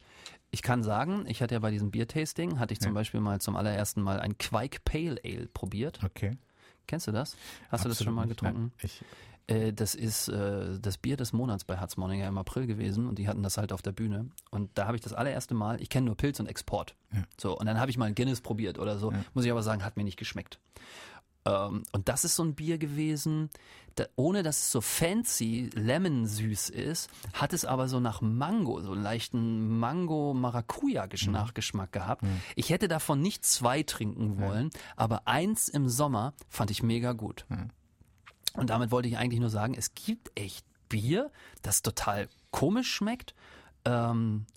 ich 0.56 0.62
kann 0.62 0.82
sagen, 0.82 1.26
ich 1.28 1.42
hatte 1.42 1.54
ja 1.54 1.58
bei 1.58 1.70
diesem 1.70 1.90
Biertasting, 1.90 2.58
hatte 2.58 2.72
ich 2.72 2.80
zum 2.80 2.92
Ja. 2.92 2.94
Beispiel 2.94 3.20
mal 3.20 3.42
zum 3.42 3.56
allerersten 3.56 4.00
Mal 4.00 4.20
ein 4.20 4.38
Quake 4.38 4.78
Pale 4.86 5.20
Ale 5.22 5.48
probiert. 5.48 6.00
Okay. 6.02 6.38
Kennst 6.86 7.06
du 7.06 7.12
das? 7.12 7.36
Hast 7.68 7.84
du 7.84 7.88
das 7.90 7.98
Absolut 7.98 8.04
schon 8.04 8.14
mal 8.14 8.26
getrunken? 8.26 8.72
Ich, 8.82 9.02
Äh, 9.48 9.72
das 9.74 9.94
ist 9.94 10.28
äh, 10.28 10.78
das 10.80 10.96
Bier 10.98 11.16
des 11.18 11.32
Monats 11.34 11.64
bei 11.64 11.76
Harzmorninger 11.76 12.26
im 12.26 12.38
April 12.38 12.66
gewesen 12.66 13.06
und 13.06 13.18
die 13.18 13.28
hatten 13.28 13.42
das 13.44 13.58
halt 13.58 13.70
auf 13.72 13.82
der 13.82 13.92
Bühne. 13.92 14.30
Und 14.50 14.70
da 14.78 14.86
habe 14.86 14.96
ich 14.96 15.02
das 15.02 15.12
allererste 15.12 15.54
Mal, 15.54 15.80
ich 15.82 15.88
kenne 15.90 16.06
nur 16.06 16.16
Pilz 16.16 16.40
und 16.40 16.46
Export. 16.46 16.96
Ja. 17.12 17.22
So, 17.38 17.56
und 17.56 17.66
dann 17.66 17.78
habe 17.78 17.90
ich 17.90 17.98
mal 17.98 18.06
ein 18.06 18.14
Guinness 18.16 18.40
probiert 18.40 18.78
oder 18.78 18.98
so. 18.98 19.12
Ja. 19.12 19.24
Muss 19.34 19.44
ich 19.44 19.50
aber 19.52 19.62
sagen, 19.62 19.84
hat 19.84 19.96
mir 19.98 20.04
nicht 20.04 20.16
geschmeckt. 20.18 20.58
Ähm, 21.46 21.84
und 21.92 22.08
das 22.08 22.24
ist 22.24 22.34
so 22.34 22.42
ein 22.42 22.54
Bier 22.54 22.78
gewesen, 22.78 23.50
da, 23.94 24.04
ohne 24.16 24.42
dass 24.42 24.56
es 24.58 24.72
so 24.72 24.80
fancy 24.82 25.70
lemon-süß 25.74 26.70
ist, 26.70 27.08
hat 27.32 27.52
es 27.54 27.64
aber 27.64 27.88
so 27.88 27.98
nach 28.00 28.20
Mango, 28.20 28.80
so 28.82 28.92
einen 28.92 29.02
leichten 29.02 29.78
Mango-Maracuja-Nachgeschmack 29.78 31.92
gehabt. 31.92 32.22
Ich 32.56 32.68
hätte 32.70 32.88
davon 32.88 33.22
nicht 33.22 33.46
zwei 33.46 33.84
trinken 33.84 34.38
wollen, 34.38 34.68
aber 34.96 35.26
eins 35.26 35.68
im 35.68 35.88
Sommer 35.88 36.34
fand 36.50 36.70
ich 36.70 36.82
mega 36.82 37.12
gut. 37.12 37.46
Und 38.54 38.68
damit 38.70 38.90
wollte 38.90 39.08
ich 39.08 39.16
eigentlich 39.16 39.40
nur 39.40 39.50
sagen, 39.50 39.74
es 39.74 39.94
gibt 39.94 40.32
echt 40.34 40.66
Bier, 40.88 41.30
das 41.62 41.82
total 41.82 42.28
komisch 42.50 42.92
schmeckt 42.92 43.34
ähm, 43.86 44.44
äh, 44.48 44.52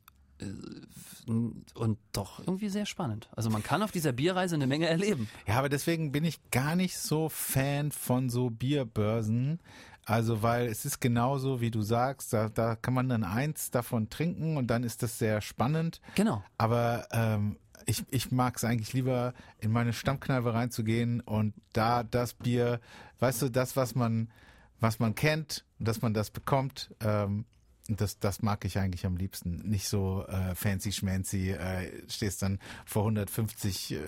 und 1.28 1.98
doch 2.12 2.40
irgendwie 2.40 2.70
sehr 2.70 2.86
spannend. 2.86 3.30
Also 3.36 3.50
man 3.50 3.64
kann 3.64 3.84
auf 3.84 3.92
dieser 3.92 4.12
Bierreise 4.12 4.56
eine 4.56 4.68
Menge 4.68 4.88
erleben. 4.88 5.30
ja, 5.48 5.58
aber 5.58 5.70
deswegen 5.70 6.12
bin 6.12 6.24
ich 6.24 6.40
gar 6.52 6.76
nicht 6.76 6.98
so 6.98 7.30
Fan 7.30 7.92
von 7.92 8.30
so 8.30 8.50
Bierbörsen. 8.50 9.60
Also, 10.06 10.42
weil 10.42 10.66
es 10.68 10.86
ist 10.86 11.02
genauso, 11.02 11.62
wie 11.62 11.70
du 11.70 11.84
sagst, 11.84 12.34
da, 12.34 12.50
da 12.50 12.76
kann 12.76 12.96
man 12.96 13.10
dann 13.10 13.24
eins 13.24 13.70
davon 13.70 14.10
trinken 14.10 14.58
und 14.58 14.66
dann 14.68 14.84
ist 14.84 15.04
das 15.04 15.20
sehr 15.20 15.40
spannend. 15.40 16.02
Genau. 16.16 16.44
Aber 16.58 17.08
ähm, 17.12 17.58
ich, 17.86 18.04
ich 18.10 18.32
mag 18.32 18.58
es 18.58 18.64
eigentlich 18.64 18.94
lieber, 18.94 19.34
in 19.60 19.72
meine 19.72 19.94
Stammkneipe 19.94 20.52
reinzugehen 20.52 21.22
und 21.22 21.54
da 21.74 22.04
das 22.04 22.34
Bier, 22.34 22.80
weißt 23.20 23.44
du, 23.44 23.50
das, 23.50 23.76
was 23.76 23.94
man, 23.94 24.32
was 24.80 24.98
man 24.98 25.14
kennt, 25.14 25.64
dass 25.78 26.02
man 26.02 26.16
das 26.16 26.32
bekommt, 26.32 26.94
ähm, 27.02 27.46
das, 27.98 28.20
das 28.20 28.42
mag 28.42 28.66
ich 28.66 28.78
eigentlich 28.78 29.06
am 29.06 29.18
liebsten. 29.18 29.58
Nicht 29.68 29.88
so 29.88 30.26
äh, 30.28 30.56
fancy 30.56 30.92
schmancy, 30.92 31.52
äh, 31.52 31.92
stehst 32.10 32.42
dann 32.42 32.60
vor 32.86 33.04
150 33.04 33.94
äh, 33.94 34.00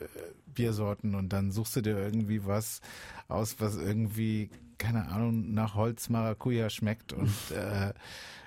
Biersorten 0.48 1.16
und 1.16 1.30
dann 1.30 1.52
suchst 1.52 1.78
du 1.78 1.82
dir 1.82 1.98
irgendwie 1.98 2.46
was 2.46 2.82
aus, 3.28 3.56
was 3.60 3.76
irgendwie, 3.76 4.50
keine 4.78 5.08
Ahnung, 5.08 5.54
nach 5.54 5.76
Holz 5.76 6.10
Maracuja 6.10 6.70
schmeckt 6.70 7.14
und 7.14 7.34
äh, 7.52 7.94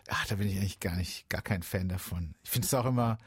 ach, 0.08 0.26
da 0.26 0.36
bin 0.36 0.48
ich 0.48 0.56
eigentlich 0.56 0.80
gar 0.80 0.96
nicht, 0.96 1.28
gar 1.28 1.42
kein 1.42 1.62
Fan 1.62 1.88
davon. 1.88 2.34
Ich 2.44 2.50
finde 2.50 2.66
es 2.66 2.74
auch 2.74 2.86
immer, 2.86 3.18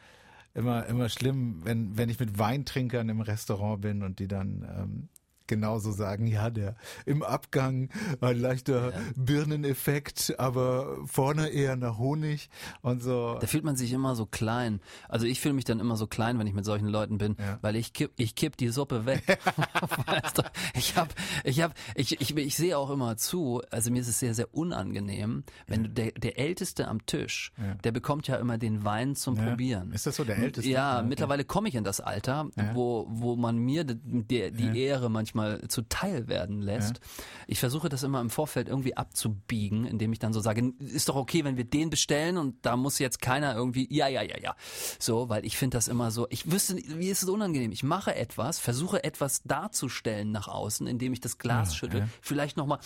immer, 0.53 0.85
immer 0.85 1.09
schlimm, 1.09 1.61
wenn, 1.63 1.97
wenn 1.97 2.09
ich 2.09 2.19
mit 2.19 2.37
Weintrinkern 2.39 3.09
im 3.09 3.21
Restaurant 3.21 3.81
bin 3.81 4.03
und 4.03 4.19
die 4.19 4.27
dann 4.27 4.67
ähm, 4.77 5.09
genauso 5.47 5.91
sagen, 5.91 6.27
ja, 6.27 6.49
der 6.49 6.75
im 7.05 7.23
Abgang 7.23 7.89
ein 8.21 8.39
leichter 8.39 8.93
Birneneffekt, 9.15 10.35
aber 10.39 10.97
vorne 11.05 11.49
eher 11.49 11.75
nach 11.75 11.97
Honig 11.97 12.49
und 12.81 13.01
so. 13.01 13.37
Da 13.39 13.47
fühlt 13.47 13.63
man 13.63 13.75
sich 13.75 13.93
immer 13.93 14.15
so 14.15 14.25
klein. 14.25 14.81
Also 15.07 15.25
ich 15.25 15.39
fühle 15.39 15.53
mich 15.53 15.65
dann 15.65 15.79
immer 15.79 15.95
so 15.95 16.07
klein, 16.07 16.39
wenn 16.39 16.47
ich 16.47 16.53
mit 16.53 16.65
solchen 16.65 16.87
Leuten 16.87 17.17
bin, 17.17 17.35
Ja. 17.39 17.59
weil 17.61 17.75
ich 17.75 17.93
kipp, 17.93 18.11
ich 18.17 18.35
kipp 18.35 18.57
die 18.57 18.69
Suppe 18.69 19.05
weg. 19.05 19.23
weißt 20.05 20.37
du? 20.39 20.43
Ich 20.73 20.95
hab, 20.95 21.13
ich 21.43 21.61
hab, 21.61 21.73
ich, 21.95 22.19
ich, 22.19 22.35
ich 22.35 22.55
sehe 22.55 22.77
auch 22.77 22.89
immer 22.89 23.15
zu, 23.17 23.61
also 23.71 23.91
mir 23.91 24.01
ist 24.01 24.07
es 24.07 24.19
sehr, 24.19 24.33
sehr 24.33 24.53
unangenehm, 24.53 25.43
wenn 25.67 25.83
du 25.83 25.89
der, 25.89 26.11
der 26.11 26.37
Älteste 26.39 26.87
am 26.87 27.05
Tisch, 27.05 27.51
Ja. 27.57 27.75
der 27.75 27.91
bekommt 27.91 28.27
ja 28.27 28.35
immer 28.37 28.57
den 28.57 28.83
Wein 28.83 29.15
zum 29.15 29.35
Ja. 29.37 29.45
Probieren. 29.47 29.91
Ist 29.91 30.05
das 30.07 30.15
so 30.15 30.23
der 30.23 30.37
Älteste? 30.37 30.69
Ja, 30.69 31.01
mittlerweile 31.07 31.45
komme 31.45 31.69
ich 31.69 31.75
in 31.75 31.83
das 31.83 32.01
Alter, 32.01 32.47
Ja. 32.55 32.75
wo, 32.75 33.05
wo 33.09 33.35
man 33.35 33.57
mir 33.57 33.83
die 33.83 34.35
Ja. 34.35 34.73
Ehre 34.73 35.09
manchmal 35.09 35.36
zuteil 35.67 36.27
werden 36.27 36.61
lässt. 36.61 36.99
Ich 37.47 37.59
versuche 37.59 37.89
das 37.89 38.03
immer 38.03 38.21
im 38.21 38.29
Vorfeld 38.29 38.67
irgendwie 38.67 38.95
abzubiegen, 38.97 39.85
indem 39.85 40.13
ich 40.13 40.19
dann 40.19 40.33
so 40.33 40.39
sage, 40.39 40.73
ist 40.79 41.09
doch 41.09 41.15
okay, 41.15 41.43
wenn 41.43 41.57
wir 41.57 41.63
den 41.63 41.89
bestellen 41.89 42.37
und 42.37 42.65
da 42.65 42.75
muss 42.75 42.99
jetzt 42.99 43.21
keiner 43.21 43.55
irgendwie, 43.55 43.87
ja, 43.93 44.07
ja, 44.07 44.21
ja, 44.21 44.39
ja. 44.39 44.55
So, 44.99 45.29
weil 45.29 45.45
ich 45.45 45.57
finde 45.57 45.77
das 45.77 45.87
immer 45.87 46.11
so, 46.11 46.27
ich 46.29 46.51
wüsste, 46.51 46.75
wie 46.75 47.09
ist 47.09 47.23
es 47.23 47.29
unangenehm? 47.29 47.71
Ich 47.71 47.83
mache 47.83 48.15
etwas, 48.15 48.59
versuche 48.59 49.03
etwas 49.03 49.43
darzustellen 49.43 50.31
nach 50.31 50.47
außen, 50.47 50.87
indem 50.87 51.13
ich 51.13 51.21
das 51.21 51.37
Glas 51.37 51.69
Ja, 51.69 51.75
schüttel, 51.75 51.99
ja. 52.01 52.09
vielleicht 52.21 52.57
nochmal 52.57 52.79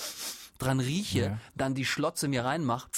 dran 0.62 0.80
rieche, 0.80 1.19
Ja. 1.19 1.38
dann 1.56 1.76
die 1.76 1.86
Schlotze 1.86 2.28
mir 2.28 2.45
reinmache 2.45 2.89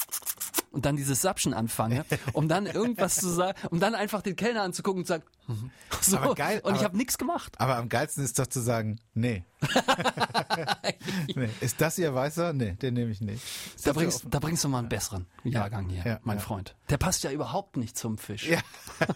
und 0.71 0.85
dann 0.85 0.95
dieses 0.95 1.21
Sapschen 1.21 1.53
anfange, 1.53 2.03
um 2.33 2.47
dann 2.47 2.65
irgendwas 2.65 3.15
zu 3.15 3.29
sagen, 3.29 3.57
um 3.69 3.79
dann 3.79 3.95
einfach 3.95 4.21
den 4.21 4.35
Kellner 4.35 4.63
anzugucken 4.63 5.01
und 5.01 5.05
zu 5.05 5.13
sagen, 5.13 5.23
so, 6.01 6.17
Aber 6.17 6.35
geil, 6.35 6.61
und 6.63 6.75
ich 6.75 6.83
habe 6.83 6.95
nichts 6.97 7.17
gemacht. 7.17 7.59
Aber 7.59 7.75
am 7.77 7.89
geilsten 7.89 8.23
ist 8.23 8.39
doch 8.39 8.47
zu 8.47 8.61
sagen, 8.61 8.99
nee. 9.13 9.43
nee. 11.35 11.49
Ist 11.61 11.79
das 11.81 11.97
Ihr 11.97 12.13
Weißer? 12.15 12.53
Nee, 12.53 12.71
den 12.73 12.93
nehme 12.95 13.11
ich 13.11 13.21
nicht. 13.21 13.43
Ist 13.75 13.85
Da 13.85 13.93
bringst, 13.93 14.25
da 14.29 14.39
bringst 14.39 14.63
du 14.63 14.69
mal 14.69 14.79
einen 14.79 14.89
besseren 14.89 15.25
Jahrgang 15.43 15.89
hier, 15.89 16.03
Ja, 16.05 16.19
mein 16.23 16.37
ja. 16.37 16.43
Freund. 16.43 16.75
Der 16.89 16.97
passt 16.97 17.23
ja 17.23 17.31
überhaupt 17.31 17.77
nicht 17.77 17.97
zum 17.97 18.17
Fisch. 18.17 18.47
Ja. 18.47 18.59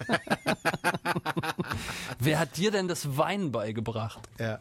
Wer 2.19 2.39
hat 2.39 2.57
dir 2.57 2.71
denn 2.71 2.87
das 2.87 3.17
Wein 3.17 3.51
beigebracht? 3.51 4.19
Ja. 4.39 4.59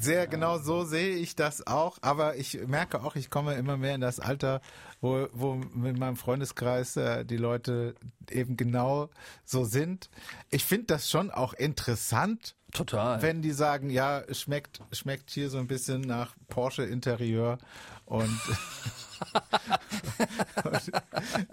Sehr 0.00 0.26
genau 0.26 0.58
so 0.58 0.84
sehe 0.84 1.16
ich 1.16 1.36
das 1.36 1.66
auch, 1.66 1.98
aber 2.00 2.36
ich 2.36 2.58
merke 2.66 3.02
auch, 3.02 3.16
ich 3.16 3.30
komme 3.30 3.54
immer 3.54 3.76
mehr 3.76 3.94
in 3.94 4.00
das 4.00 4.20
Alter, 4.20 4.60
wo, 5.00 5.28
wo 5.32 5.54
mit 5.54 5.98
meinem 5.98 6.16
Freundeskreis 6.16 6.96
äh, 6.96 7.24
die 7.24 7.36
Leute 7.36 7.94
eben 8.30 8.56
genau 8.56 9.10
so 9.44 9.64
sind. 9.64 10.08
Ich 10.50 10.64
finde 10.64 10.86
das 10.86 11.10
schon 11.10 11.30
auch 11.30 11.52
interessant, 11.52 12.54
Total. 12.72 13.20
wenn 13.22 13.42
die 13.42 13.52
sagen, 13.52 13.90
ja, 13.90 14.20
es 14.20 14.40
schmeckt, 14.40 14.80
schmeckt 14.92 15.30
hier 15.30 15.50
so 15.50 15.58
ein 15.58 15.66
bisschen 15.66 16.00
nach 16.00 16.34
Porsche 16.48 16.84
Interieur 16.84 17.58
und, 18.06 18.40
und 20.64 20.92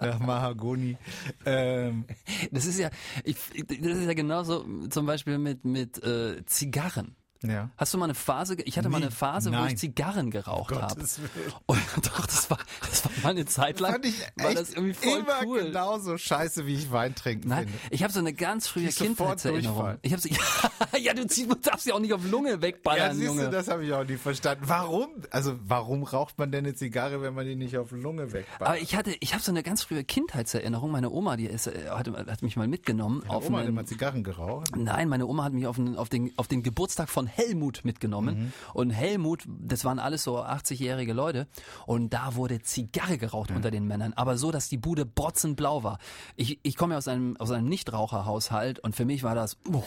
nach 0.00 0.18
Mahagoni. 0.18 0.96
Ähm, 1.44 2.04
Das 2.50 2.66
ist 2.66 2.78
ja, 2.78 2.90
ich, 3.24 3.36
das 3.66 3.98
ist 3.98 4.06
ja 4.06 4.14
genauso 4.14 4.64
zum 4.88 5.06
Beispiel 5.06 5.38
mit, 5.38 5.64
mit 5.64 6.02
äh, 6.02 6.44
Zigarren. 6.46 7.14
Ja. 7.50 7.70
Hast 7.76 7.92
du 7.94 7.98
mal 7.98 8.04
eine 8.04 8.14
Phase, 8.14 8.56
ich 8.64 8.78
hatte 8.78 8.88
mal 8.88 8.98
Nie. 8.98 9.04
eine 9.04 9.10
Phase, 9.12 9.50
wo 9.50 9.54
Nein. 9.56 9.72
ich 9.74 9.78
Zigarren 9.78 10.30
geraucht 10.30 10.74
habe. 10.74 10.94
Gottes 10.94 11.18
Willen. 11.20 11.52
Und 11.66 11.80
doch, 12.06 12.26
das 12.26 12.50
war, 12.50 12.58
das 12.80 13.04
war 13.04 13.12
mal 13.22 13.30
eine 13.30 13.46
Zeit 13.46 13.80
lang, 13.80 13.92
Fand 13.92 14.04
ich 14.06 14.14
war 14.36 14.54
das 14.54 14.70
irgendwie 14.70 14.94
voll 14.94 15.18
immer 15.20 15.40
cool. 15.44 15.64
genauso 15.64 16.16
scheiße, 16.18 16.66
wie 16.66 16.74
ich 16.74 16.90
Wein 16.92 17.14
trinken 17.14 17.48
Nein, 17.48 17.68
finde. 17.68 17.78
ich 17.90 18.02
habe 18.02 18.12
so 18.12 18.20
eine 18.20 18.32
ganz 18.32 18.66
frühe 18.68 18.90
sofort 18.90 19.06
Kindheitserinnerung. 19.16 19.98
Ich 20.02 20.12
habe 20.12 20.22
so, 20.22 20.28
ja, 20.98 21.14
du 21.14 21.26
ziehst, 21.26 21.50
du 21.50 21.54
darfst 21.56 21.86
ja 21.86 21.94
auch 21.94 22.00
nicht 22.00 22.12
auf 22.12 22.28
Lunge 22.30 22.50
Ja, 22.52 22.62
wegballern, 22.62 23.14
siehst 23.16 23.26
Junge. 23.26 23.44
du, 23.44 23.50
das 23.50 23.68
habe 23.68 23.84
ich 23.84 23.92
auch 23.92 24.04
nie 24.04 24.16
verstanden. 24.16 24.64
Warum? 24.66 25.08
Also 25.30 25.54
warum 25.64 26.02
raucht 26.02 26.38
man 26.38 26.50
denn 26.52 26.64
eine 26.64 26.74
Zigarre, 26.74 27.22
wenn 27.22 27.34
man 27.34 27.46
die 27.46 27.56
nicht 27.56 27.76
auf 27.76 27.90
Lunge 27.92 28.22
Aber 28.24 28.32
wegballert? 28.32 28.82
ich 28.82 28.94
hatte, 28.96 29.14
ich 29.20 29.32
habe 29.34 29.42
so 29.42 29.50
eine 29.52 29.62
ganz 29.62 29.82
frühe 29.82 30.04
Kindheitserinnerung. 30.04 30.90
Meine 30.90 31.10
Oma, 31.10 31.36
die 31.36 31.46
ist, 31.46 31.66
äh, 31.66 31.88
hat, 31.90 32.08
hat 32.08 32.42
mich 32.42 32.56
mal 32.56 32.68
mitgenommen 32.68 33.22
auf 33.28 33.46
Oma 33.46 33.58
hat 33.58 33.64
einen, 33.66 33.74
immer 33.76 33.84
Zigarren 33.84 34.24
geraucht. 34.24 34.76
Nein, 34.76 35.08
meine 35.08 35.26
Oma 35.26 35.44
hat 35.44 35.52
mich 35.52 35.66
auf 35.66 35.76
den, 35.76 35.96
auf 35.96 36.08
den, 36.08 36.32
auf 36.36 36.48
den 36.48 36.62
Geburtstag 36.62 37.08
von 37.08 37.26
Helmut 37.36 37.84
mitgenommen. 37.84 38.52
Und 38.74 38.90
Helmut, 38.90 39.44
das 39.46 39.84
waren 39.84 39.98
alles 39.98 40.24
so 40.24 40.38
80-jährige 40.38 41.12
Leute. 41.12 41.46
Und 41.86 42.10
da 42.10 42.34
wurde 42.34 42.62
Zigarre 42.62 43.18
geraucht 43.18 43.50
unter 43.50 43.70
den 43.70 43.86
Männern, 43.86 44.12
aber 44.14 44.36
so, 44.36 44.50
dass 44.50 44.68
die 44.68 44.78
Bude 44.78 45.04
botzenblau 45.04 45.82
war. 45.82 45.98
Ich, 46.36 46.58
ich 46.62 46.76
komme 46.76 46.94
ja 46.94 46.98
aus 46.98 47.08
einem, 47.08 47.36
aus 47.38 47.50
einem 47.50 47.68
Nichtraucherhaushalt 47.68 48.78
und 48.80 48.94
für 48.94 49.04
mich 49.04 49.22
war 49.22 49.34
das, 49.34 49.56
oh, 49.72 49.82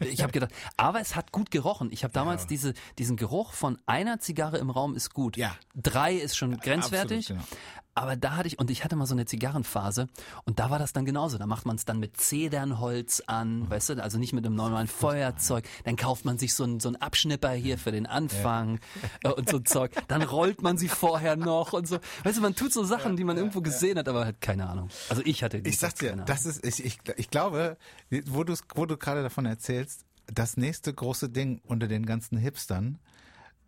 ich 0.00 0.22
habe 0.22 0.32
gedacht, 0.32 0.52
aber 0.76 1.00
es 1.00 1.16
hat 1.16 1.32
gut 1.32 1.50
gerochen. 1.50 1.90
Ich 1.92 2.04
habe 2.04 2.12
damals 2.12 2.46
diese, 2.46 2.74
diesen 2.98 3.16
Geruch 3.16 3.52
von 3.52 3.78
einer 3.86 4.20
Zigarre 4.20 4.58
im 4.58 4.70
Raum 4.70 4.94
ist 4.94 5.14
gut. 5.14 5.36
Ja. 5.36 5.56
Drei 5.74 6.14
ist 6.14 6.36
schon 6.36 6.56
grenzwertig. 6.56 7.30
absolut, 7.30 7.48
genau. 7.48 7.58
Aber 7.96 8.14
da 8.14 8.36
hatte 8.36 8.46
ich, 8.46 8.58
und 8.58 8.70
ich 8.70 8.84
hatte 8.84 8.94
mal 8.94 9.06
so 9.06 9.14
eine 9.14 9.24
Zigarrenphase 9.24 10.08
und 10.44 10.58
da 10.58 10.68
war 10.68 10.78
das 10.78 10.92
dann 10.92 11.06
genauso. 11.06 11.38
Da 11.38 11.46
macht 11.46 11.64
man 11.64 11.76
es 11.76 11.86
dann 11.86 11.98
mit 11.98 12.18
Zedernholz 12.18 13.22
an, 13.26 13.68
weißt 13.70 13.88
du, 13.88 14.02
also 14.02 14.18
nicht 14.18 14.34
mit 14.34 14.44
einem 14.44 14.54
normalen 14.54 14.86
Feuerzeug. 14.86 15.64
Dann 15.84 15.96
kauft 15.96 16.26
man 16.26 16.36
sich 16.36 16.52
so 16.52 16.64
einen, 16.64 16.78
so 16.78 16.90
einen 16.90 16.96
Abschnipper 16.96 17.52
hier 17.52 17.78
für 17.78 17.92
den 17.92 18.04
Anfang 18.04 18.80
äh, 19.24 19.30
und 19.30 19.48
so 19.48 19.56
ein 19.56 19.64
Zeug. 19.64 19.92
Dann 20.08 20.20
rollt 20.20 20.60
man 20.60 20.76
sie 20.76 20.88
vorher 20.88 21.36
noch 21.36 21.72
und 21.72 21.88
so. 21.88 21.98
Weißt 22.22 22.36
du, 22.36 22.42
man 22.42 22.54
tut 22.54 22.70
so 22.70 22.84
Sachen, 22.84 23.16
die 23.16 23.24
man 23.24 23.38
irgendwo 23.38 23.62
gesehen 23.62 23.96
hat, 23.96 24.08
aber 24.08 24.26
hat 24.26 24.42
keine 24.42 24.68
Ahnung. 24.68 24.90
Also 25.08 25.22
ich 25.24 25.42
hatte 25.42 25.56
Ich 25.64 25.78
sag 25.78 25.94
dir, 25.94 26.16
das 26.16 26.44
ist, 26.44 26.66
ich, 26.66 26.84
ich, 26.84 26.98
ich 27.16 27.30
glaube, 27.30 27.78
wo 28.26 28.44
du, 28.44 28.54
wo 28.74 28.84
du 28.84 28.98
gerade 28.98 29.22
davon 29.22 29.46
erzählst, 29.46 30.04
das 30.26 30.58
nächste 30.58 30.92
große 30.92 31.30
Ding 31.30 31.62
unter 31.64 31.88
den 31.88 32.04
ganzen 32.04 32.36
Hipstern 32.36 32.98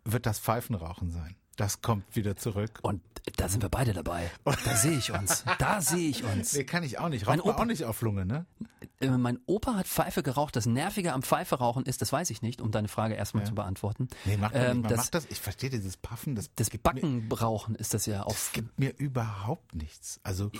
wird 0.05 0.27
das 0.27 0.37
Pfeifenrauchen 0.37 1.09
sein. 1.09 1.35
Das 1.59 1.81
kommt 1.81 2.15
wieder 2.15 2.37
zurück. 2.37 2.79
Und 2.83 3.01
da 3.35 3.49
sind 3.49 3.61
wir 3.61 3.67
beide 3.69 3.91
dabei. 3.91 4.31
Da 4.45 4.75
sehe 4.77 4.97
ich 4.97 5.11
uns. 5.11 5.43
Da 5.57 5.81
sehe 5.81 6.09
ich 6.09 6.23
uns. 6.23 6.53
Nee, 6.53 6.63
kann 6.63 6.83
ich 6.83 6.99
auch 6.99 7.09
nicht. 7.09 7.25
Mein 7.25 7.39
Raucht 7.39 7.47
man 7.47 7.55
Opa- 7.55 7.61
auch 7.61 7.65
nicht 7.65 7.83
auf 7.83 8.01
Lunge, 8.01 8.25
ne? 8.25 8.45
Äh, 9.01 9.09
mein 9.09 9.39
Opa 9.45 9.75
hat 9.75 9.85
Pfeife 9.85 10.23
geraucht. 10.23 10.55
Das 10.55 10.65
Nervige 10.65 11.11
am 11.11 11.21
Pfeife 11.21 11.55
rauchen 11.55 11.83
ist, 11.85 12.01
das 12.01 12.13
weiß 12.13 12.29
ich 12.29 12.41
nicht, 12.41 12.61
um 12.61 12.71
deine 12.71 12.87
Frage 12.87 13.15
erstmal 13.15 13.45
zu 13.45 13.53
beantworten. 13.55 14.07
Nee, 14.23 14.37
macht 14.37 14.53
man 14.53 14.63
Ähm, 14.63 14.67
nicht. 14.77 14.81
Man 14.83 14.89
das, 14.89 14.97
macht 14.99 15.13
das. 15.15 15.25
Ich 15.29 15.41
verstehe 15.41 15.69
dieses 15.69 15.97
Puffen. 15.97 16.35
Das, 16.35 16.49
das 16.55 16.69
Backenrauchen 16.69 17.75
ist 17.75 17.93
das 17.93 18.05
ja 18.05 18.19
das 18.19 18.27
auf. 18.27 18.51
gibt 18.53 18.79
mir 18.79 18.97
überhaupt 18.97 19.75
nichts. 19.75 20.21
Also, 20.23 20.51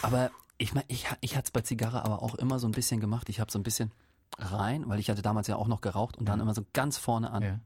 Aber 0.00 0.30
ich 0.56 0.72
meine, 0.72 0.86
ich, 0.88 1.06
ich 1.20 1.36
hatte 1.36 1.44
es 1.46 1.50
bei 1.50 1.60
Zigarre 1.60 2.04
aber 2.06 2.22
auch 2.22 2.34
immer 2.36 2.58
so 2.58 2.66
ein 2.66 2.72
bisschen 2.72 3.00
gemacht. 3.00 3.28
Ich 3.28 3.38
habe 3.38 3.52
so 3.52 3.58
ein 3.58 3.62
bisschen 3.62 3.92
rein, 4.38 4.88
weil 4.88 4.98
ich 4.98 5.10
hatte 5.10 5.20
damals 5.22 5.46
ja 5.46 5.56
auch 5.56 5.68
noch 5.68 5.82
geraucht 5.82 6.16
und 6.16 6.26
dann 6.26 6.40
immer 6.40 6.54
so 6.54 6.64
ganz 6.72 6.96
vorne 6.98 7.30
an. 7.30 7.42
Ja. 7.42 7.60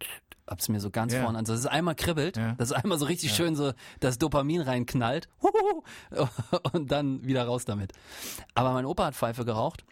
Hab's 0.51 0.69
mir 0.69 0.81
so 0.81 0.91
ganz 0.91 1.13
Ja. 1.15 1.23
vorne 1.23 1.39
an. 1.39 1.43
Also, 1.45 1.53
dass 1.53 1.61
es 1.61 1.67
einmal 1.67 1.95
kribbelt, 1.95 2.37
Ja. 2.37 2.53
dass 2.57 2.71
es 2.71 2.73
einmal 2.73 2.99
so 2.99 3.07
richtig 3.07 3.33
schön 3.33 3.55
so 3.57 3.73
das 4.01 4.19
Dopamin 4.19 4.61
reinknallt 4.61 5.29
Huhuhu. 5.43 5.83
und 6.73 6.91
dann 6.91 7.25
wieder 7.25 7.45
raus 7.45 7.65
damit. 7.65 7.93
Aber 8.55 8.73
mein 8.73 8.85
Opa 8.85 9.07
hat 9.07 9.15
Pfeife 9.15 9.45
geraucht 9.45 9.85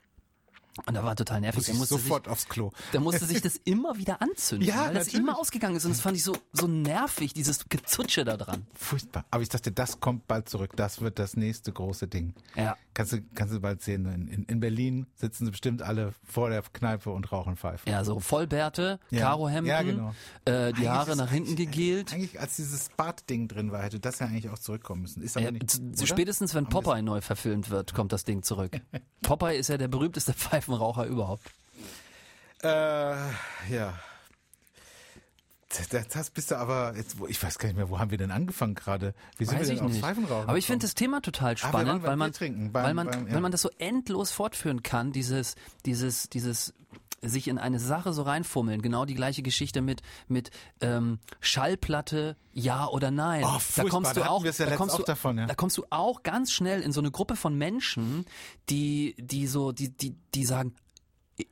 und 0.86 0.94
da 0.94 1.02
war 1.04 1.16
total 1.16 1.40
nervig. 1.40 1.58
muss 1.58 1.66
Der 1.66 1.74
musste 1.76 1.94
sofort 1.94 2.24
sich, 2.24 2.32
aufs 2.32 2.48
Klo. 2.48 2.70
der 2.92 3.00
musste 3.00 3.24
sich 3.24 3.40
das 3.40 3.56
immer 3.64 3.96
wieder 3.98 4.20
anzünden, 4.20 4.66
Ja, 4.68 4.86
weil 4.86 4.94
das 4.94 5.06
natürlich. 5.06 5.14
immer 5.14 5.38
ausgegangen 5.38 5.76
ist 5.76 5.84
und 5.84 5.92
das 5.92 6.00
fand 6.00 6.16
ich 6.16 6.24
so 6.24 6.36
so 6.52 6.66
nervig, 6.66 7.32
dieses 7.34 7.68
Gezutsche 7.68 8.24
da 8.24 8.36
dran. 8.36 8.66
Furchtbar. 8.74 9.24
Aber 9.30 9.42
ich 9.42 9.48
dachte, 9.48 9.70
das 9.72 10.00
kommt 10.00 10.26
bald 10.28 10.48
zurück. 10.48 10.72
Das 10.76 11.00
wird 11.00 11.18
das 11.20 11.36
nächste 11.36 11.72
große 11.72 12.06
Ding. 12.08 12.34
Ja. 12.56 12.76
Kannst 12.98 13.12
du, 13.12 13.18
kannst 13.36 13.54
du 13.54 13.60
bald 13.60 13.80
sehen. 13.80 14.06
In, 14.06 14.26
in, 14.26 14.42
in 14.42 14.58
Berlin 14.58 15.06
sitzen 15.14 15.44
sie 15.44 15.52
bestimmt 15.52 15.82
alle 15.82 16.14
vor 16.24 16.50
der 16.50 16.62
Kneipe 16.72 17.10
und 17.10 17.30
rauchen 17.30 17.56
Pfeife. 17.56 17.88
Ja, 17.88 18.02
so 18.02 18.18
Vollbärte, 18.18 18.98
Ja. 19.10 19.20
Karohemden, 19.28 19.66
Ja, 19.70 19.82
genau. 19.82 20.08
äh, 20.44 20.72
die 20.72 20.78
Eigentlich 20.78 20.88
Haare 20.88 21.14
nach 21.16 21.30
hinten 21.30 21.54
gegelt. 21.54 22.12
Eigentlich, 22.12 22.40
als 22.40 22.56
dieses 22.56 22.88
Bart-Ding 22.96 23.46
drin 23.46 23.70
war, 23.70 23.84
hätte 23.84 24.00
das 24.00 24.18
ja 24.18 24.26
eigentlich 24.26 24.48
auch 24.50 24.58
zurückkommen 24.58 25.02
müssen. 25.02 25.22
Ist 25.22 25.36
aber 25.36 25.46
Ja, 25.46 25.52
nicht. 25.52 25.78
oder? 25.80 26.06
spätestens 26.08 26.56
wenn 26.56 26.66
Popeye 26.68 27.00
neu 27.02 27.20
verfilmt 27.20 27.70
wird, 27.70 27.94
kommt 27.94 28.10
das 28.12 28.24
Ding 28.24 28.42
zurück. 28.42 28.72
Popeye 29.22 29.56
ist 29.56 29.68
ja 29.68 29.78
der 29.78 29.86
berühmteste 29.86 30.32
Pfeifenraucher 30.34 31.06
überhaupt. 31.06 31.48
Äh, 32.64 32.68
ja. 32.68 33.94
Das, 35.70 36.06
das 36.08 36.30
bist 36.30 36.50
du 36.50 36.56
aber, 36.56 36.94
jetzt, 36.96 37.16
ich 37.28 37.42
weiß 37.42 37.58
gar 37.58 37.68
nicht 37.68 37.76
mehr, 37.76 37.90
wo 37.90 37.98
haben 37.98 38.10
wir 38.10 38.16
denn 38.16 38.30
angefangen 38.30 38.74
gerade? 38.74 39.14
Wie 39.36 39.44
sind 39.44 39.60
Weiß 39.60 39.68
wir 39.68 39.76
denn 39.76 39.84
nicht. 39.86 40.00
Pfeifenrauchen 40.00 40.48
Aber 40.48 40.56
ich 40.56 40.66
finde 40.66 40.86
das 40.86 40.94
Thema 40.94 41.20
total 41.20 41.52
Ah, 41.54 41.56
spannend, 41.58 42.02
weil 42.04 42.16
man, 42.16 42.32
trinken, 42.32 42.72
beim- 42.72 42.84
weil 42.84 42.94
man, 42.94 43.06
beim- 43.08 43.28
ja. 43.28 43.34
weil 43.34 43.40
man 43.42 43.52
das 43.52 43.60
so 43.62 43.70
endlos 43.78 44.30
fortführen 44.30 44.82
kann, 44.82 45.12
dieses, 45.12 45.56
dieses, 45.84 46.30
dieses 46.30 46.72
sich 47.20 47.48
in 47.48 47.58
eine 47.58 47.80
Sache 47.80 48.12
so 48.14 48.22
reinfummeln. 48.22 48.80
Genau 48.80 49.04
die 49.04 49.14
gleiche 49.16 49.42
Geschichte 49.42 49.82
mit 49.82 50.02
mit 50.28 50.50
ähm, 50.80 51.18
Schallplatte, 51.40 52.36
ja 52.52 52.86
oder 52.86 53.10
nein. 53.10 53.42
Oh, 53.44 53.58
da 53.76 53.84
kommst 53.84 54.16
du 54.16 54.22
auch, 54.22 54.44
ja 54.44 54.52
da 54.52 54.76
kommst 54.76 54.94
auch 54.94 54.98
du, 55.00 55.04
davon, 55.04 55.36
ja. 55.36 55.46
da 55.46 55.54
kommst 55.54 55.76
du 55.78 55.84
auch 55.90 56.22
ganz 56.22 56.52
schnell 56.52 56.80
in 56.80 56.92
so 56.92 57.00
eine 57.00 57.10
Gruppe 57.10 57.34
von 57.36 57.58
Menschen, 57.58 58.24
die 58.70 59.16
die 59.18 59.48
so 59.48 59.72
die 59.72 59.90
die 59.90 60.14
die 60.34 60.44
sagen, 60.44 60.74
ich, 61.36 61.48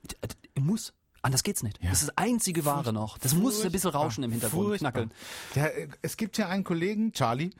ich 0.54 0.62
muss. 0.62 0.94
Anders 1.26 1.42
geht's 1.42 1.62
nicht. 1.62 1.78
Das 1.82 2.00
ist 2.02 2.08
das 2.08 2.16
einzige 2.18 2.64
Wahre 2.64 2.92
noch. 2.92 3.18
Das 3.18 3.34
muss 3.34 3.64
ein 3.64 3.72
bisschen 3.72 3.90
rauschen 3.90 4.22
im 4.24 4.30
Hintergrund, 4.30 4.68
Furchtbar. 4.68 4.92
knackeln. 4.92 5.10
Der, 5.56 5.76
äh, 5.76 5.88
es 6.02 6.16
gibt 6.16 6.38
ja 6.38 6.48
einen 6.48 6.62
Kollegen, 6.64 7.12
Charlie, 7.12 7.50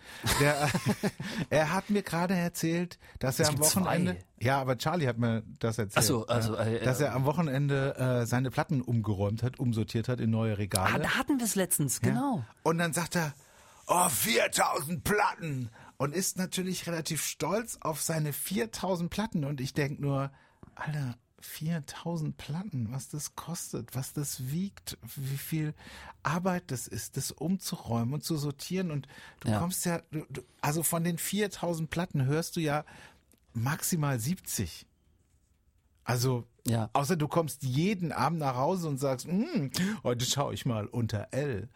der, 0.40 0.68
er 1.50 1.72
hat 1.72 1.90
mir 1.90 2.02
gerade 2.02 2.34
erzählt, 2.34 2.98
dass 3.18 3.38
er 3.40 3.44
Es 3.44 3.48
am 3.50 3.54
gibt 3.56 3.66
Wochenende, 3.76 4.12
zwei. 4.18 4.46
ja, 4.46 4.60
aber 4.60 4.78
Charlie 4.78 5.06
hat 5.08 5.18
mir 5.18 5.42
das 5.58 5.78
erzählt, 5.78 5.96
Ach 5.98 6.02
so, 6.02 6.26
also, 6.26 6.54
äh, 6.56 6.76
äh, 6.76 6.84
dass 6.84 7.00
er 7.00 7.14
am 7.14 7.24
Wochenende 7.24 7.96
äh, 7.96 8.26
seine 8.26 8.50
Platten 8.50 8.80
umgeräumt 8.82 9.42
hat, 9.42 9.58
umsortiert 9.58 10.08
hat 10.08 10.20
in 10.20 10.30
neue 10.30 10.56
Regale. 10.58 10.94
Ah, 10.94 10.98
da 10.98 11.10
hatten 11.18 11.38
wir 11.38 11.44
es 11.44 11.56
letztens, 11.56 12.00
Ja. 12.02 12.10
genau. 12.10 12.44
Und 12.62 12.78
dann 12.78 12.92
sagt 12.92 13.16
er, 13.16 13.34
oh, 13.88 14.08
4000 14.08 15.02
Platten. 15.04 15.70
Und 15.98 16.14
ist 16.14 16.36
natürlich 16.36 16.86
relativ 16.86 17.24
stolz 17.24 17.78
auf 17.80 18.02
seine 18.02 18.32
4000 18.32 19.08
Platten. 19.10 19.44
Und 19.44 19.60
ich 19.62 19.72
denk 19.72 19.98
nur, 19.98 20.30
Alter, 20.74 21.14
4000 21.40 22.36
Platten, 22.36 22.88
was 22.90 23.08
das 23.08 23.36
kostet, 23.36 23.94
was 23.94 24.12
das 24.12 24.50
wiegt, 24.50 24.98
wie 25.16 25.36
viel 25.36 25.74
Arbeit 26.22 26.70
das 26.70 26.86
ist, 26.88 27.16
das 27.16 27.30
umzuräumen 27.30 28.14
und 28.14 28.24
zu 28.24 28.36
sortieren. 28.36 28.90
Und 28.90 29.06
du 29.40 29.48
Ja. 29.50 29.58
kommst 29.58 29.84
ja, 29.84 30.00
du, 30.10 30.24
also 30.60 30.82
von 30.82 31.04
den 31.04 31.18
4000 31.18 31.90
Platten 31.90 32.24
hörst 32.24 32.56
du 32.56 32.60
ja 32.60 32.84
maximal 33.52 34.18
70. 34.18 34.86
Also, 36.04 36.46
Ja. 36.66 36.90
außer 36.92 37.16
du 37.16 37.26
kommst 37.28 37.62
jeden 37.64 38.12
Abend 38.12 38.38
nach 38.38 38.56
Hause 38.56 38.88
und 38.88 38.98
sagst, 38.98 39.26
"Hm, 39.26 39.70
heute 40.04 40.24
schaue 40.24 40.54
ich 40.54 40.64
mal 40.66 40.86
unter 40.86 41.28
L. 41.32 41.68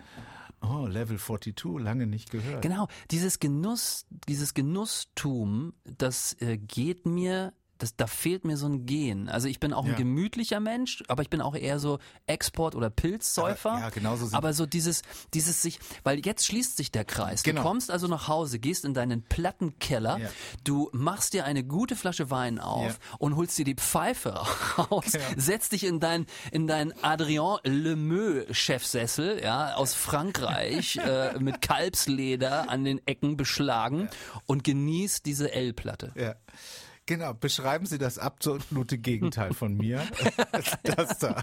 Oh, 0.62 0.86
Level 0.86 1.18
42, 1.18 1.78
lange 1.82 2.06
nicht 2.06 2.30
gehört. 2.30 2.60
Genau, 2.62 2.86
dieses 3.10 3.38
Genuss, 3.40 4.04
dieses 4.28 4.52
Genusstum, 4.52 5.72
das 5.84 6.34
äh, 6.40 6.58
geht 6.58 7.06
mir, 7.06 7.54
das, 7.82 7.96
da 7.96 8.06
fehlt 8.06 8.44
mir 8.44 8.56
so 8.56 8.66
ein 8.66 8.86
Gen. 8.86 9.28
Also 9.28 9.48
ich 9.48 9.58
bin 9.60 9.72
auch 9.72 9.84
Ja. 9.84 9.92
ein 9.92 9.96
gemütlicher 9.96 10.60
Mensch, 10.60 11.02
aber 11.08 11.22
ich 11.22 11.30
bin 11.30 11.40
auch 11.40 11.54
eher 11.54 11.78
so 11.78 11.98
Export- 12.26 12.74
oder 12.74 12.90
Pilzsäufer. 12.90 13.72
Aber- 13.72 13.80
ja, 13.80 13.88
genauso 13.90 14.26
sind- 14.26 14.34
Aber 14.36 14.52
so 14.52 14.66
dieses, 14.66 15.02
dieses 15.34 15.62
sich, 15.62 15.78
weil 16.04 16.24
jetzt 16.24 16.46
schließt 16.46 16.76
sich 16.76 16.90
der 16.92 17.04
Kreis. 17.04 17.42
Genau. 17.42 17.62
Du 17.62 17.68
kommst 17.68 17.90
also 17.90 18.06
nach 18.06 18.28
Hause, 18.28 18.58
gehst 18.58 18.84
in 18.84 18.94
deinen 18.94 19.22
Plattenkeller, 19.22 20.18
Ja. 20.18 20.28
du 20.64 20.88
machst 20.92 21.32
dir 21.32 21.44
eine 21.44 21.64
gute 21.64 21.96
Flasche 21.96 22.30
Wein 22.30 22.58
auf 22.58 22.86
Ja. 22.86 23.16
und 23.18 23.36
holst 23.36 23.58
dir 23.58 23.64
die 23.64 23.74
Pfeife 23.74 24.30
raus, 24.78 25.04
Genau. 25.12 25.24
setzt 25.36 25.72
dich 25.72 25.84
in 25.84 26.00
dein, 26.00 26.26
in 26.52 26.66
dein 26.66 26.92
Adrien 27.02 27.58
Lemeux 27.64 28.46
Chefsessel, 28.56 29.40
ja, 29.42 29.74
aus 29.74 29.94
Frankreich, 29.94 30.96
äh, 31.04 31.38
mit 31.38 31.62
Kalbsleder 31.62 32.68
an 32.70 32.84
den 32.84 33.00
Ecken 33.06 33.36
beschlagen 33.36 34.08
und 34.46 34.64
genießt 34.64 35.24
diese 35.26 35.52
L-Platte. 35.52 36.12
Ja. 36.14 36.34
Genau, 37.10 37.34
beschreiben 37.34 37.86
Sie 37.86 37.98
das 37.98 38.18
absolute 38.18 38.96
Gegenteil 38.96 39.52
von 39.52 39.76
mir. 39.76 40.00
das 40.84 41.18
da. 41.18 41.42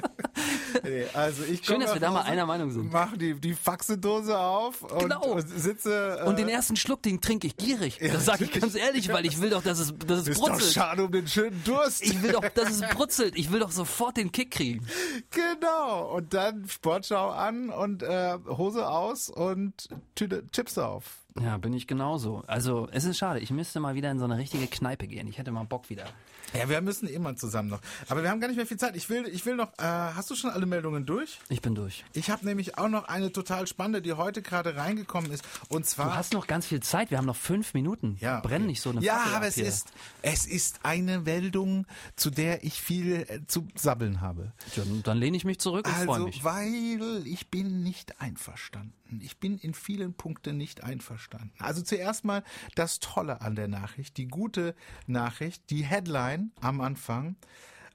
nee, 0.82 1.04
also 1.14 1.44
ich 1.44 1.64
Schön, 1.64 1.78
dass 1.78 1.94
wir 1.94 2.00
da 2.00 2.10
mal 2.10 2.22
einer 2.22 2.44
Meinung 2.44 2.72
sind. 2.72 2.90
Mach 2.90 3.16
die, 3.16 3.34
die 3.38 3.54
Faxedose 3.54 4.36
auf 4.36 4.82
und, 4.82 4.98
Genau. 4.98 5.22
und 5.34 5.48
sitze. 5.48 6.18
Äh, 6.20 6.26
Und 6.26 6.40
den 6.40 6.48
ersten 6.48 6.74
Schluck, 6.74 7.02
den 7.02 7.20
trinke 7.20 7.46
ich 7.46 7.56
gierig. 7.56 8.00
das 8.00 8.24
sage 8.24 8.46
ich 8.46 8.52
ganz 8.60 8.74
ehrlich, 8.74 9.12
weil 9.12 9.24
ich 9.26 9.40
will 9.40 9.50
doch, 9.50 9.62
dass 9.62 9.78
es, 9.78 9.94
dass 10.08 10.22
es 10.22 10.28
ist 10.28 10.40
doch 10.40 10.48
brutzelt. 10.48 10.72
schade 10.72 11.04
um 11.04 11.12
den 11.12 11.28
schönen 11.28 11.62
Durst. 11.62 12.02
Ich 12.02 12.20
will 12.20 12.32
doch, 12.32 12.48
dass 12.48 12.70
es 12.70 12.80
brutzelt. 12.80 13.36
Ich 13.36 13.52
will 13.52 13.60
doch 13.60 13.70
sofort 13.70 14.16
den 14.16 14.32
Kick 14.32 14.50
kriegen. 14.50 14.84
Genau. 15.30 16.16
Und 16.16 16.34
dann 16.34 16.66
Sportschau 16.68 17.30
an 17.30 17.70
und 17.70 18.02
äh, 18.02 18.36
Hose 18.48 18.88
aus 18.88 19.30
und 19.30 19.88
Tüte 20.16 20.42
Chips 20.50 20.78
auf. 20.78 21.19
Ja, 21.38 21.58
bin 21.58 21.72
ich 21.72 21.86
genauso. 21.86 22.42
Also, 22.46 22.88
es 22.92 23.04
ist 23.04 23.18
schade. 23.18 23.40
Ich 23.40 23.50
müsste 23.50 23.80
mal 23.80 23.94
wieder 23.94 24.10
in 24.10 24.18
so 24.18 24.24
eine 24.24 24.38
richtige 24.38 24.66
Kneipe 24.66 25.06
gehen. 25.06 25.28
Ich 25.28 25.38
hätte 25.38 25.52
mal 25.52 25.64
Bock 25.64 25.90
wieder. 25.90 26.04
Ja, 26.52 26.68
wir 26.68 26.80
müssen 26.80 27.08
immer 27.08 27.36
zusammen 27.36 27.68
noch. 27.68 27.80
Aber 28.08 28.22
wir 28.22 28.30
haben 28.30 28.40
gar 28.40 28.48
nicht 28.48 28.56
mehr 28.56 28.66
viel 28.66 28.76
Zeit. 28.78 28.96
Ich 28.96 29.08
will, 29.08 29.26
ich 29.28 29.44
will 29.46 29.56
noch. 29.56 29.72
Äh, 29.78 29.82
hast 29.84 30.30
du 30.30 30.34
schon 30.34 30.50
alle 30.50 30.66
Meldungen 30.66 31.06
durch? 31.06 31.38
Ich 31.48 31.62
bin 31.62 31.74
durch. 31.74 32.04
Ich 32.12 32.30
habe 32.30 32.44
nämlich 32.44 32.78
auch 32.78 32.88
noch 32.88 33.04
eine 33.08 33.32
total 33.32 33.66
spannende, 33.66 34.02
die 34.02 34.12
heute 34.14 34.42
gerade 34.42 34.76
reingekommen 34.76 35.30
ist. 35.30 35.44
Und 35.68 35.82
Du 35.84 35.88
zwar. 35.88 36.16
hast 36.16 36.32
noch 36.32 36.46
ganz 36.46 36.66
viel 36.66 36.80
Zeit. 36.80 37.10
Wir 37.10 37.18
haben 37.18 37.26
noch 37.26 37.36
fünf 37.36 37.74
Minuten. 37.74 38.16
ja, 38.20 38.40
Brenn 38.40 38.66
nicht 38.66 38.80
so 38.80 38.90
eine 38.90 39.00
Ja, 39.00 39.16
Fackel 39.18 39.34
aber 39.34 39.44
ab 39.44 39.48
es 39.48 39.54
hier. 39.56 39.66
ist, 39.66 39.88
es 40.22 40.46
ist 40.46 40.80
eine 40.82 41.20
Meldung, 41.20 41.86
zu 42.16 42.30
der 42.30 42.64
ich 42.64 42.80
viel 42.80 43.26
äh, 43.28 43.40
zu 43.46 43.66
sabbeln 43.74 44.20
habe. 44.20 44.52
Ja, 44.76 44.82
dann 45.04 45.18
lehne 45.18 45.36
ich 45.36 45.44
mich 45.44 45.58
zurück 45.60 45.86
und 45.86 45.94
freue 45.94 46.08
Also, 46.10 46.24
mich. 46.26 46.44
weil 46.44 47.22
ich 47.26 47.48
bin 47.48 47.82
nicht 47.82 48.20
einverstanden. 48.20 48.92
Ich 49.20 49.38
bin 49.38 49.58
in 49.58 49.74
vielen 49.74 50.14
Punkten 50.14 50.56
nicht 50.56 50.84
einverstanden. 50.84 51.52
Also 51.58 51.82
zuerst 51.82 52.24
mal 52.24 52.44
das 52.76 53.00
Tolle 53.00 53.40
an 53.40 53.56
der 53.56 53.66
Nachricht, 53.66 54.16
die 54.16 54.28
gute 54.28 54.74
Nachricht, 55.08 55.68
die 55.70 55.82
Headline 55.82 56.39
am 56.60 56.80
Anfang. 56.80 57.36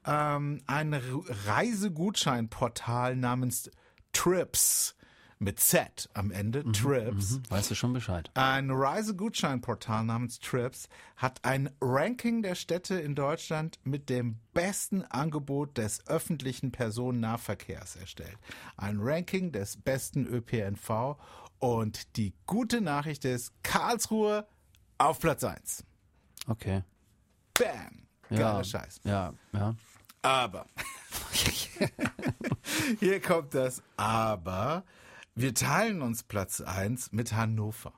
Ähm, 0.06 0.62
ein 0.68 0.94
Reisegutscheinportal 0.94 3.16
namens 3.16 3.72
Trips 4.14 4.96
mit 5.40 5.60
Z 5.60 6.10
am 6.14 6.32
Ende, 6.32 6.64
Trips. 6.72 7.32
Mhm, 7.32 7.44
weißt 7.50 7.72
du 7.72 7.76
schon 7.76 7.94
Bescheid. 7.94 8.32
Ein 8.36 8.72
Reisegutscheinportal 8.72 10.06
namens 10.06 10.40
Trips 10.40 10.88
hat 11.18 11.44
ein 11.44 11.70
Ranking 11.82 12.42
der 12.42 12.56
Städte 12.56 12.96
in 12.96 13.16
Deutschland 13.16 13.80
mit 13.84 14.10
dem 14.10 14.40
besten 14.54 15.04
Angebot 15.04 15.78
des 15.78 16.08
öffentlichen 16.08 16.72
Personennahverkehrs 16.72 17.98
erstellt. 17.98 18.38
Ein 18.78 19.00
Ranking 19.00 19.52
des 19.52 19.78
besten 19.78 20.26
ÖPNV 20.26 21.18
und 21.60 22.16
die 22.18 22.34
gute 22.46 22.82
Nachricht 22.82 23.26
ist 23.26 23.52
Karlsruhe 23.64 24.48
auf 24.98 25.20
Platz 25.20 25.44
1. 25.44 25.84
Okay. 26.48 26.84
Bam. 27.58 28.05
Geiler 28.30 28.58
Ja, 28.58 28.64
Scheiß. 28.64 29.02
ja, 29.04 29.34
ja. 29.54 29.76
Aber. 30.22 30.66
Hier 33.00 33.22
kommt 33.22 33.54
das 33.54 33.84
Aber. 33.98 34.84
Wir 35.36 35.54
teilen 35.54 36.02
uns 36.02 36.24
Platz 36.24 36.62
1 36.62 37.12
mit 37.12 37.34
Hannover. 37.34 37.94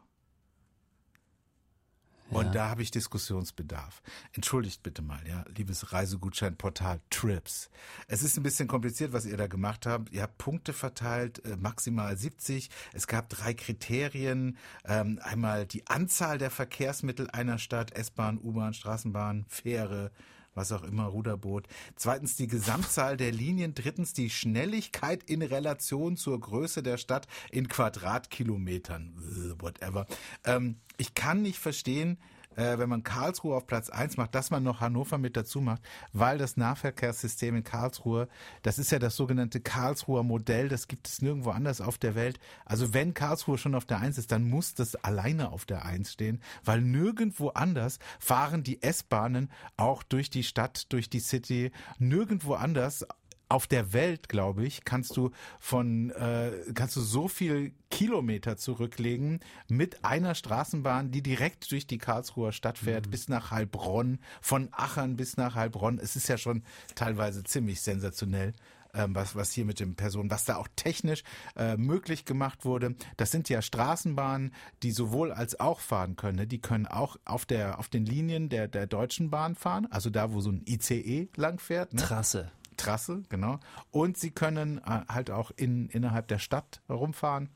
Und 2.30 2.54
da 2.56 2.70
habe 2.70 2.82
ich 2.82 2.92
Diskussionsbedarf. 2.92 4.02
Entschuldigt 4.34 4.84
bitte 4.84 5.02
mal, 5.02 5.20
ja, 5.28 5.46
liebes 5.56 5.94
Reisegutscheinportal 5.94 7.00
Trips. 7.10 7.70
Es 8.08 8.22
ist 8.22 8.38
ein 8.38 8.44
bisschen 8.44 8.68
kompliziert, 8.68 9.13
was 9.13 9.26
ihr 9.26 9.38
da 9.38 9.48
gemacht 9.48 9.86
habt. 9.86 10.12
Ihr 10.12 10.24
habt 10.24 10.38
Punkte 10.38 10.74
verteilt, 10.74 11.44
äh, 11.46 11.56
maximal 11.56 12.18
70. 12.18 12.70
Es 12.94 13.08
gab 13.08 13.30
drei 13.30 13.54
Kriterien. 13.54 14.58
Ähm, 14.86 15.20
einmal 15.24 15.66
die 15.66 15.88
Anzahl 15.88 16.38
der 16.38 16.52
Verkehrsmittel 16.52 17.30
einer 17.30 17.60
Stadt, 17.60 17.96
S-Bahn, 17.96 18.38
U-Bahn, 18.38 18.74
Straßenbahn, 18.74 19.46
Fähre, 19.48 20.12
was 20.58 20.72
auch 20.72 20.84
immer, 20.84 21.06
Ruderboot. 21.06 21.67
Zweitens 21.96 22.36
die 22.36 22.48
Gesamtzahl 22.48 23.15
der 23.15 23.32
Linien. 23.32 23.74
Drittens 23.76 24.13
die 24.13 24.30
Schnelligkeit 24.30 25.24
in 25.24 25.41
Relation 25.41 26.17
zur 26.17 26.39
Größe 26.39 26.84
der 26.84 26.98
Stadt 26.98 27.28
in 27.52 27.67
Quadratkilometern. 27.67 29.13
Äh, 29.17 29.62
Whatever. 29.62 30.08
Ähm, 30.43 30.76
ich 30.98 31.13
kann 31.13 31.41
nicht 31.41 31.60
verstehen, 31.60 32.17
äh, 32.58 32.78
wenn 32.78 32.89
man 32.89 33.04
Karlsruhe 33.04 33.56
auf 33.56 33.67
Platz 33.67 33.89
1 33.89 34.17
macht, 34.17 34.36
dass 34.36 34.52
man 34.52 34.63
noch 34.63 34.82
Hannover 34.82 35.17
mit 35.17 35.38
dazu 35.38 35.62
macht, 35.62 35.82
weil 36.12 36.38
das 36.38 36.58
Nahverkehrssystem 36.58 37.56
in 37.56 37.63
Karlsruhe, 37.63 38.28
das 38.63 38.80
ist 38.80 38.91
ja 38.91 39.00
das 39.00 39.15
sogenannte 39.15 39.62
Karlsruher 39.62 40.24
Modell, 40.24 40.67
das 40.67 40.88
gibt 40.88 41.08
es 41.08 41.22
nirgendwo 41.22 41.52
anders 41.52 41.80
auf 41.80 41.98
der 41.98 42.15
Welt. 42.15 42.39
Also 42.65 42.93
wenn 42.93 43.13
Karlsruhe 43.13 43.58
schon 43.58 43.76
auf 43.76 43.86
der 43.86 44.00
1 44.00 44.17
ist, 44.17 44.32
dann 44.32 44.50
muss 44.50 44.74
das 44.74 44.96
alleine 44.96 45.52
auf 45.52 45.65
der 45.65 45.86
1 45.86 46.12
stehen, 46.12 46.41
weil 46.65 46.82
nirgendwo 46.82 47.50
anders 47.50 48.00
fahren 48.20 48.63
die 48.63 48.82
S-Bahnen 48.82 49.52
auch 49.78 50.04
durch 50.04 50.30
die 50.30 50.43
Stadt, 50.43 50.91
durch 50.91 51.10
die 51.10 51.20
City, 51.20 51.72
nirgendwo 52.00 52.56
anders 52.56 53.06
auf 53.49 53.67
der 53.67 53.93
Welt, 53.93 54.29
glaube 54.29 54.65
ich, 54.65 54.83
kannst 54.83 55.15
du 55.17 55.31
von 55.60 56.10
äh, 56.12 56.51
kannst 56.73 56.95
du 56.95 57.01
so 57.01 57.27
viel 57.27 57.71
Kilometer 57.89 58.57
zurücklegen 58.57 59.39
mit 59.69 60.03
einer 60.03 60.36
Straßenbahn, 60.36 61.12
die 61.12 61.21
direkt 61.23 61.71
durch 61.71 61.88
die 61.88 61.97
Karlsruher 61.97 62.51
Stadt 62.51 62.77
fährt 62.77 63.10
bis 63.10 63.29
nach 63.29 63.51
Heilbronn, 63.51 64.19
von 64.41 64.69
Achern 64.71 65.15
bis 65.15 65.38
nach 65.38 65.55
Heilbronn. 65.55 65.99
Es 65.99 66.15
ist 66.15 66.27
ja 66.27 66.38
schon 66.38 66.63
teilweise 66.95 67.43
ziemlich 67.43 67.81
sensationell. 67.81 68.53
ähm, 68.93 69.15
Was, 69.15 69.36
was 69.36 69.51
hier 69.51 69.65
mit 69.65 69.79
den 69.79 69.95
Personen, 69.95 70.29
was 70.31 70.45
da 70.45 70.57
auch 70.57 70.67
technisch 70.75 71.23
äh, 71.55 71.77
möglich 71.77 72.25
gemacht 72.25 72.65
wurde. 72.65 72.95
Das 73.17 73.31
sind 73.31 73.47
ja 73.49 73.62
Straßenbahnen, 73.62 74.53
die 74.83 74.91
sowohl 74.91 75.31
als 75.31 75.60
auch 75.60 75.79
fahren 75.79 76.15
können. 76.15 76.38
ne? 76.38 76.47
Die 76.47 76.60
können 76.60 76.88
auch 76.88 77.17
auf 77.25 77.45
der 77.45 77.79
auf 77.79 77.89
den 77.89 78.05
Linien 78.05 78.49
der 78.49 78.67
der 78.67 78.88
Deutschen 78.88 79.29
Bahn 79.29 79.55
fahren, 79.55 79.88
also 79.91 80.10
da, 80.10 80.33
wo 80.33 80.41
so 80.41 80.51
ein 80.51 80.63
ICE 80.67 81.29
lang 81.36 81.60
fährt. 81.60 81.93
Ne? 81.93 82.01
Trasse. 82.01 82.51
Trasse, 82.78 83.24
genau. 83.30 83.60
Und 83.92 84.18
sie 84.18 84.32
können 84.32 84.78
äh, 84.80 85.02
halt 85.10 85.32
auch 85.32 85.52
in, 85.56 85.90
innerhalb 85.90 86.28
der 86.28 86.40
Stadt 86.40 86.82
herumfahren. 86.88 87.50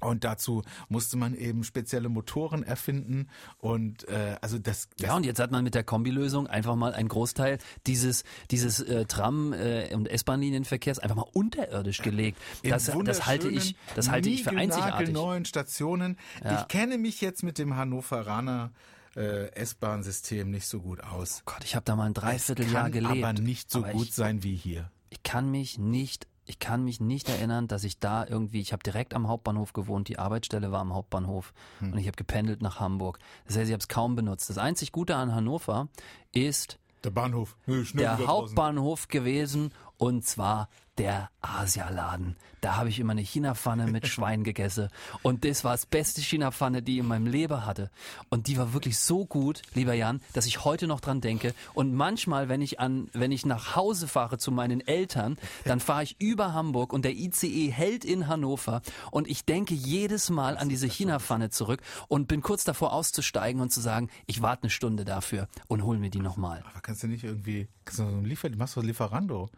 Und 0.00 0.24
dazu 0.24 0.62
musste 0.88 1.16
man 1.16 1.34
eben 1.34 1.62
spezielle 1.64 2.08
Motoren 2.08 2.64
erfinden. 2.64 3.28
Und 3.58 4.08
äh, 4.08 4.36
also 4.40 4.58
das, 4.58 4.88
das 4.96 5.08
Ja, 5.08 5.16
und 5.16 5.24
jetzt 5.24 5.38
hat 5.38 5.52
man 5.52 5.62
mit 5.62 5.74
der 5.74 5.84
Kombilösung 5.84 6.46
einfach 6.48 6.74
mal 6.74 6.92
einen 6.92 7.08
Großteil 7.08 7.58
dieses, 7.86 8.24
dieses 8.50 8.80
äh, 8.80 9.04
Tram- 9.04 9.52
äh, 9.52 9.94
und 9.94 10.08
S-Bahn-Linienverkehrs 10.08 10.98
einfach 10.98 11.16
mal 11.16 11.26
unterirdisch 11.32 12.02
gelegt. 12.02 12.38
Das, 12.64 12.90
das 13.04 13.26
halte 13.26 13.48
ich, 13.48 13.76
das 13.94 14.10
halte 14.10 14.28
ich 14.28 14.42
für 14.42 14.50
einzigartig. 14.50 15.12
neuen 15.12 15.44
Stationen. 15.44 16.16
Ja. 16.42 16.62
Ich 16.62 16.68
kenne 16.68 16.98
mich 16.98 17.20
jetzt 17.20 17.42
mit 17.44 17.58
dem 17.58 17.76
Hannoveraner 17.76 18.72
äh, 19.16 19.48
S-Bahn-System 19.52 20.50
nicht 20.50 20.66
so 20.66 20.80
gut 20.80 21.02
aus. 21.02 21.42
Gott, 21.44 21.64
ich 21.64 21.74
habe 21.74 21.84
da 21.84 21.96
mal 21.96 22.06
ein 22.06 22.14
Dreivierteljahr 22.14 22.84
Kann 22.84 22.92
gelebt. 22.92 23.24
aber 23.24 23.32
nicht 23.34 23.70
so 23.70 23.80
Aber 23.80 23.92
gut 23.92 24.08
ich, 24.08 24.14
sein 24.14 24.42
wie 24.42 24.56
hier. 24.56 24.90
ich 25.10 25.22
kann 25.22 25.50
mich 25.50 25.78
nicht 25.78 26.26
ich 26.44 26.58
kann 26.58 26.82
mich 26.82 26.98
nicht 27.00 27.28
erinnern, 27.28 27.68
dass 27.68 27.84
ich 27.84 28.00
da 28.00 28.26
irgendwie, 28.26 28.60
ich 28.60 28.72
habe 28.72 28.82
direkt 28.82 29.14
am 29.14 29.28
Hauptbahnhof 29.28 29.72
gewohnt, 29.74 30.08
die 30.08 30.18
Arbeitsstelle 30.18 30.72
war 30.72 30.80
am 30.80 30.92
Hauptbahnhof 30.92 31.52
Hm. 31.78 31.92
und 31.92 31.98
ich 31.98 32.08
habe 32.08 32.16
gependelt 32.16 32.62
nach 32.62 32.80
Hamburg. 32.80 33.20
Das 33.46 33.56
heißt, 33.56 33.68
ich 33.68 33.72
habe 33.72 33.80
es 33.80 33.86
kaum 33.86 34.16
benutzt. 34.16 34.50
Das 34.50 34.58
einzig 34.58 34.90
Gute 34.90 35.14
an 35.14 35.32
Hannover 35.32 35.86
ist 36.32 36.80
Der 37.04 37.10
Bahnhof. 37.10 37.56
Der. 37.94 38.18
Hauptbahnhof 38.26 39.06
gewesen 39.06 39.72
und 40.02 40.24
zwar 40.26 40.68
der 40.98 41.30
Asialaden. 41.42 42.34
Da 42.60 42.74
habe 42.74 42.88
ich 42.88 42.98
immer 42.98 43.12
eine 43.12 43.22
China-Pfanne 43.22 43.86
mit 43.86 44.06
Schwein 44.08 44.42
gegessen 44.42 44.88
und 45.22 45.44
das 45.44 45.62
war 45.62 45.72
das 45.72 45.86
beste 45.86 46.20
China-Pfanne, 46.20 46.82
die 46.82 46.94
ich 46.94 46.98
in 46.98 47.06
meinem 47.06 47.28
Leben 47.28 47.64
hatte. 47.64 47.88
Und 48.28 48.48
die 48.48 48.58
war 48.58 48.72
wirklich 48.72 48.98
so 48.98 49.24
gut, 49.24 49.62
lieber 49.74 49.94
Jan, 49.94 50.20
dass 50.32 50.46
ich 50.46 50.64
heute 50.64 50.88
noch 50.88 50.98
dran 50.98 51.20
denke. 51.20 51.54
Und 51.72 51.94
manchmal, 51.94 52.48
wenn 52.48 52.62
ich 52.62 52.80
an, 52.80 53.10
wenn 53.12 53.30
ich 53.30 53.46
nach 53.46 53.76
Hause 53.76 54.08
fahre 54.08 54.38
zu 54.38 54.50
meinen 54.50 54.80
Eltern, 54.80 55.38
dann 55.66 55.78
fahre 55.78 56.02
ich 56.02 56.20
über 56.20 56.52
Hamburg 56.52 56.92
und 56.92 57.04
der 57.04 57.14
ICE 57.14 57.70
hält 57.70 58.04
in 58.04 58.26
Hannover 58.26 58.82
und 59.12 59.28
ich 59.28 59.44
denke 59.44 59.74
jedes 59.74 60.30
Mal 60.30 60.56
an 60.56 60.68
diese 60.68 60.88
China-Pfanne 60.88 61.50
zurück 61.50 61.80
und 62.08 62.26
bin 62.26 62.42
kurz 62.42 62.64
davor 62.64 62.92
auszusteigen 62.92 63.62
und 63.62 63.70
zu 63.70 63.80
sagen, 63.80 64.10
ich 64.26 64.42
warte 64.42 64.64
eine 64.64 64.70
Stunde 64.70 65.04
dafür 65.04 65.46
und 65.68 65.84
hol 65.84 65.96
mir 65.98 66.10
die 66.10 66.18
nochmal. 66.18 66.64
Aber 66.68 66.80
kannst 66.80 67.04
du 67.04 67.06
nicht 67.06 67.22
irgendwie, 67.22 67.68
kannst 67.84 68.00
du 68.00 68.10
so 68.10 68.16
ein 68.16 68.24
Liefer, 68.24 68.50
machst 68.56 68.74
du 68.74 68.80
Lieferando. 68.80 69.48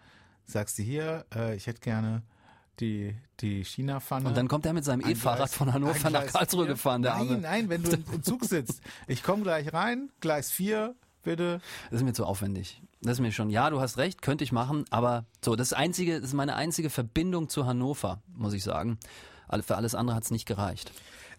Sagst 0.46 0.78
du 0.78 0.82
hier, 0.82 1.24
äh, 1.34 1.56
ich 1.56 1.66
hätte 1.66 1.80
gerne 1.80 2.22
die, 2.80 3.14
die 3.40 3.64
China-Pfanne. 3.64 4.28
Und 4.28 4.36
dann 4.36 4.48
kommt 4.48 4.66
er 4.66 4.72
mit 4.72 4.84
seinem 4.84 5.04
Ein 5.04 5.12
E-Fahrrad 5.12 5.50
von 5.50 5.72
Hannover 5.72 6.10
nach 6.10 6.26
Karlsruhe 6.26 6.66
gefahren, 6.66 7.02
der 7.02 7.14
Nein, 7.14 7.28
Arme. 7.28 7.38
nein, 7.38 7.68
wenn 7.68 7.82
du 7.82 7.92
im 7.92 8.22
Zug 8.22 8.44
sitzt. 8.46 8.80
Ich 9.06 9.22
komme 9.22 9.42
gleich 9.42 9.72
rein, 9.72 10.10
Gleis 10.20 10.50
4, 10.50 10.94
bitte. 11.22 11.60
Das 11.90 12.00
ist 12.00 12.04
mir 12.04 12.12
zu 12.12 12.24
aufwendig. 12.26 12.82
Das 13.00 13.14
ist 13.14 13.20
mir 13.20 13.32
schon, 13.32 13.50
ja, 13.50 13.70
du 13.70 13.80
hast 13.80 13.98
recht, 13.98 14.22
könnte 14.22 14.44
ich 14.44 14.52
machen, 14.52 14.84
aber 14.90 15.24
so, 15.44 15.56
das 15.56 15.72
einzige, 15.72 16.16
das 16.20 16.30
ist 16.30 16.34
meine 16.34 16.56
einzige 16.56 16.90
Verbindung 16.90 17.48
zu 17.48 17.66
Hannover, 17.66 18.20
muss 18.34 18.54
ich 18.54 18.64
sagen. 18.64 18.98
Für 19.64 19.76
alles 19.76 19.94
andere 19.94 20.16
hat 20.16 20.24
es 20.24 20.30
nicht 20.30 20.46
gereicht. 20.46 20.90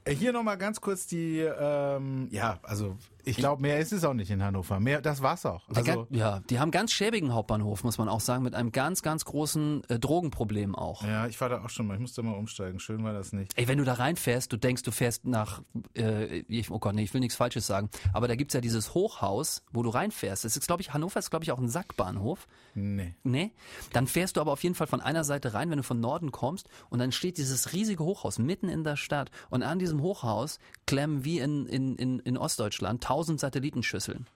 Äh, 0.06 0.14
Hier 0.16 0.32
nochmal 0.32 0.58
ganz 0.58 0.80
kurz 0.80 1.08
die, 1.08 1.40
ähm, 1.40 2.28
ja, 2.32 2.60
also 2.64 2.96
ich 3.26 3.38
glaube, 3.38 3.62
mehr 3.62 3.80
ist 3.80 3.92
es 3.92 4.04
auch 4.04 4.14
nicht 4.14 4.32
in 4.32 4.44
Hannover. 4.44 4.80
Mehr, 4.80 5.02
das 5.02 5.22
war's 5.22 5.46
auch. 5.46 5.68
Also, 5.74 6.08
ja, 6.10 6.42
die 6.50 6.60
haben 6.60 6.72
ganz 6.72 6.92
schäbigen 6.92 7.34
Hauptbahnhof, 7.34 7.84
muss 7.84 7.98
man 7.98 8.10
auch 8.10 8.20
sagen, 8.20 8.44
mit 8.44 8.56
einem 8.56 8.72
ganz, 8.72 9.02
ganz 9.02 9.26
großen 9.26 9.84
äh, 9.90 10.00
Drogenproblem 10.00 10.76
auch. 10.76 11.04
ja, 11.04 11.28
ich 11.28 11.40
war 11.42 11.50
da 11.50 11.64
auch 11.64 11.70
schon 11.70 11.88
mal. 11.88 11.96
Ich 11.96 12.00
musste 12.00 12.24
mal 12.24 12.34
umsteigen. 12.34 12.80
Schön 12.80 13.04
war 13.04 13.14
das 13.14 13.34
nicht. 13.34 13.52
Ey, 13.58 13.68
wenn 13.68 13.78
du 13.78 13.84
da 13.84 13.94
reinfährst, 13.94 14.52
du 14.52 14.58
denkst, 14.58 14.84
du 14.84 14.92
fährst 14.92 15.26
nach, 15.26 15.62
äh, 15.96 16.40
ich, 16.48 16.72
oh 16.72 16.80
Gott, 16.80 16.96
nee, 16.96 17.04
ich 17.04 17.14
will 17.14 17.22
nichts 17.22 17.36
Falsches 17.36 17.68
sagen, 17.68 17.90
aber 18.14 18.28
da 18.28 18.36
gibt's 18.36 18.54
ja 18.54 18.62
dieses 18.62 18.94
Hochhaus, 18.94 19.64
wo 19.72 19.84
du 19.84 19.90
reinfährst. 19.90 20.46
Das 20.46 20.58
ist, 20.58 20.68
glaube 20.68 20.82
ich, 20.82 20.94
Hannover 20.94 21.20
ist, 21.20 21.30
glaube 21.30 21.44
ich, 21.44 21.52
auch 21.52 21.60
ein 21.60 21.70
Sackbahnhof. 21.70 22.48
Nee. 22.74 23.16
Nee. 23.24 23.52
Dann 23.94 24.08
fährst 24.08 24.38
du 24.38 24.42
aber 24.42 24.52
auf 24.52 24.64
jeden 24.64 24.76
Fall 24.76 24.88
von 24.88 25.02
einer 25.02 25.24
Seite 25.24 25.54
rein, 25.54 25.70
wenn 25.70 25.78
du 25.78 25.84
von 25.84 26.00
Norden 26.00 26.32
kommst, 26.32 26.70
und 26.90 27.00
dann 27.00 27.12
steht 27.12 27.38
dieses 27.38 27.74
riesige 27.74 28.04
Hochhaus 28.04 28.38
mitten 28.40 28.70
in 28.70 28.84
der 28.84 28.96
Stadt. 28.96 29.32
Und 29.50 29.64
an 29.64 29.80
diesem 29.80 30.02
Hochhaus 30.02 30.60
klemmen 30.86 31.24
wie 31.24 31.40
in, 31.40 31.66
in, 31.66 31.96
in, 31.96 32.20
in 32.20 32.38
Ostdeutschland 32.38 33.02
tausend 33.16 33.40
Satellitenschüsseln. 33.40 34.28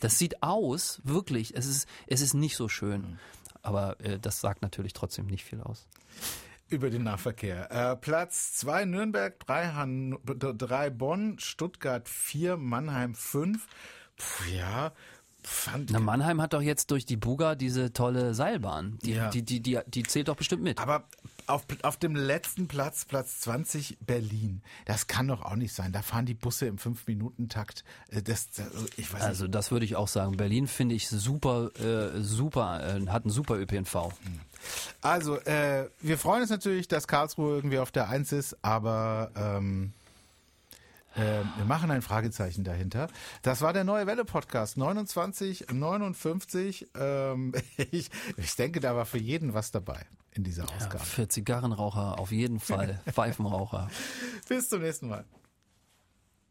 Das 0.00 0.18
sieht 0.18 0.42
aus, 0.42 1.00
wirklich, 1.04 1.54
es 1.56 1.66
ist, 1.66 1.86
es 2.08 2.20
ist 2.20 2.34
nicht 2.34 2.56
so 2.56 2.68
schön. 2.68 3.18
Aber 3.62 3.98
äh, 4.00 4.18
das 4.18 4.40
sagt 4.40 4.60
natürlich 4.62 4.92
trotzdem 4.92 5.26
nicht 5.26 5.44
viel 5.44 5.60
aus. 5.60 5.86
Über 6.68 6.90
den 6.90 7.04
Nahverkehr. 7.04 7.70
Äh, 7.70 7.96
Platz 7.96 8.54
2 8.54 8.86
Nürnberg, 8.86 9.34
3 9.46 10.90
Bonn, 10.90 11.38
Stuttgart 11.38 12.08
4, 12.08 12.56
Mannheim 12.56 13.14
5. 13.14 13.66
Puh, 14.16 14.44
ja, 14.52 14.92
fand 15.42 15.90
Na, 15.92 16.00
Mannheim 16.00 16.40
hat 16.42 16.54
doch 16.54 16.62
jetzt 16.62 16.90
durch 16.90 17.06
die 17.06 17.16
Buga 17.16 17.54
diese 17.54 17.92
tolle 17.92 18.34
Seilbahn. 18.34 18.98
Die, 19.04 19.12
Ja. 19.12 19.30
die, 19.30 19.42
die, 19.42 19.60
die, 19.60 19.78
die 19.86 20.02
zählt 20.02 20.26
doch 20.28 20.36
bestimmt 20.36 20.62
mit. 20.62 20.80
Aber 20.80 21.04
auf, 21.46 21.64
auf 21.82 21.96
dem 21.96 22.14
letzten 22.16 22.68
Platz, 22.68 23.04
Platz 23.04 23.40
20, 23.40 23.98
Berlin. 24.00 24.62
Das 24.84 25.06
kann 25.06 25.28
doch 25.28 25.42
auch 25.42 25.56
nicht 25.56 25.74
sein. 25.74 25.92
Da 25.92 26.02
fahren 26.02 26.26
die 26.26 26.34
Busse 26.34 26.66
im 26.66 26.76
5-Minuten-Takt. 26.78 27.84
Äh, 28.08 28.22
Das, 28.22 28.50
das, 28.50 28.66
ich 28.96 29.12
weiß 29.12 29.22
Also 29.22 29.46
das 29.48 29.70
würde 29.70 29.84
ich 29.84 29.96
auch 29.96 30.08
sagen. 30.08 30.36
Berlin 30.36 30.66
finde 30.66 30.94
ich 30.94 31.08
super, 31.08 31.70
äh, 31.78 32.20
super, 32.22 32.96
äh, 32.96 33.06
hat 33.08 33.24
einen 33.24 33.30
super 33.30 33.56
ÖPNV. 33.58 33.94
nicht. 34.24 34.40
Also, 35.02 35.38
äh, 35.40 35.88
wir 36.00 36.18
freuen 36.18 36.42
uns 36.42 36.50
natürlich, 36.50 36.88
dass 36.88 37.06
Karlsruhe 37.06 37.56
irgendwie 37.56 37.78
auf 37.78 37.90
der 37.90 38.08
1 38.08 38.32
ist, 38.32 38.56
aber 38.62 39.30
ähm, 39.36 39.92
äh, 41.16 41.42
wir 41.56 41.64
machen 41.66 41.90
ein 41.90 42.02
Fragezeichen 42.02 42.64
dahinter. 42.64 43.08
Das 43.42 43.60
war 43.62 43.72
der 43.72 43.84
Neue 43.84 44.06
Welle 44.06 44.24
Podcast 44.24 44.76
29, 44.76 45.66
59. 45.72 46.88
Ähm, 46.96 47.52
ich, 47.90 48.10
ich 48.36 48.56
denke, 48.56 48.80
da 48.80 48.94
war 48.96 49.06
für 49.06 49.18
jeden 49.18 49.54
was 49.54 49.70
dabei. 49.70 50.04
in 50.32 50.44
dieser 50.44 50.64
Ja, 50.64 50.76
Ausgabe. 50.76 51.04
für 51.04 51.28
Zigarrenraucher 51.28 52.18
auf 52.18 52.32
jeden 52.32 52.58
Fall. 52.60 53.00
Pfeifenraucher. 53.10 53.88
Bis 54.48 54.68
zum 54.68 54.82
nächsten 54.82 55.08
Mal. 55.08 55.24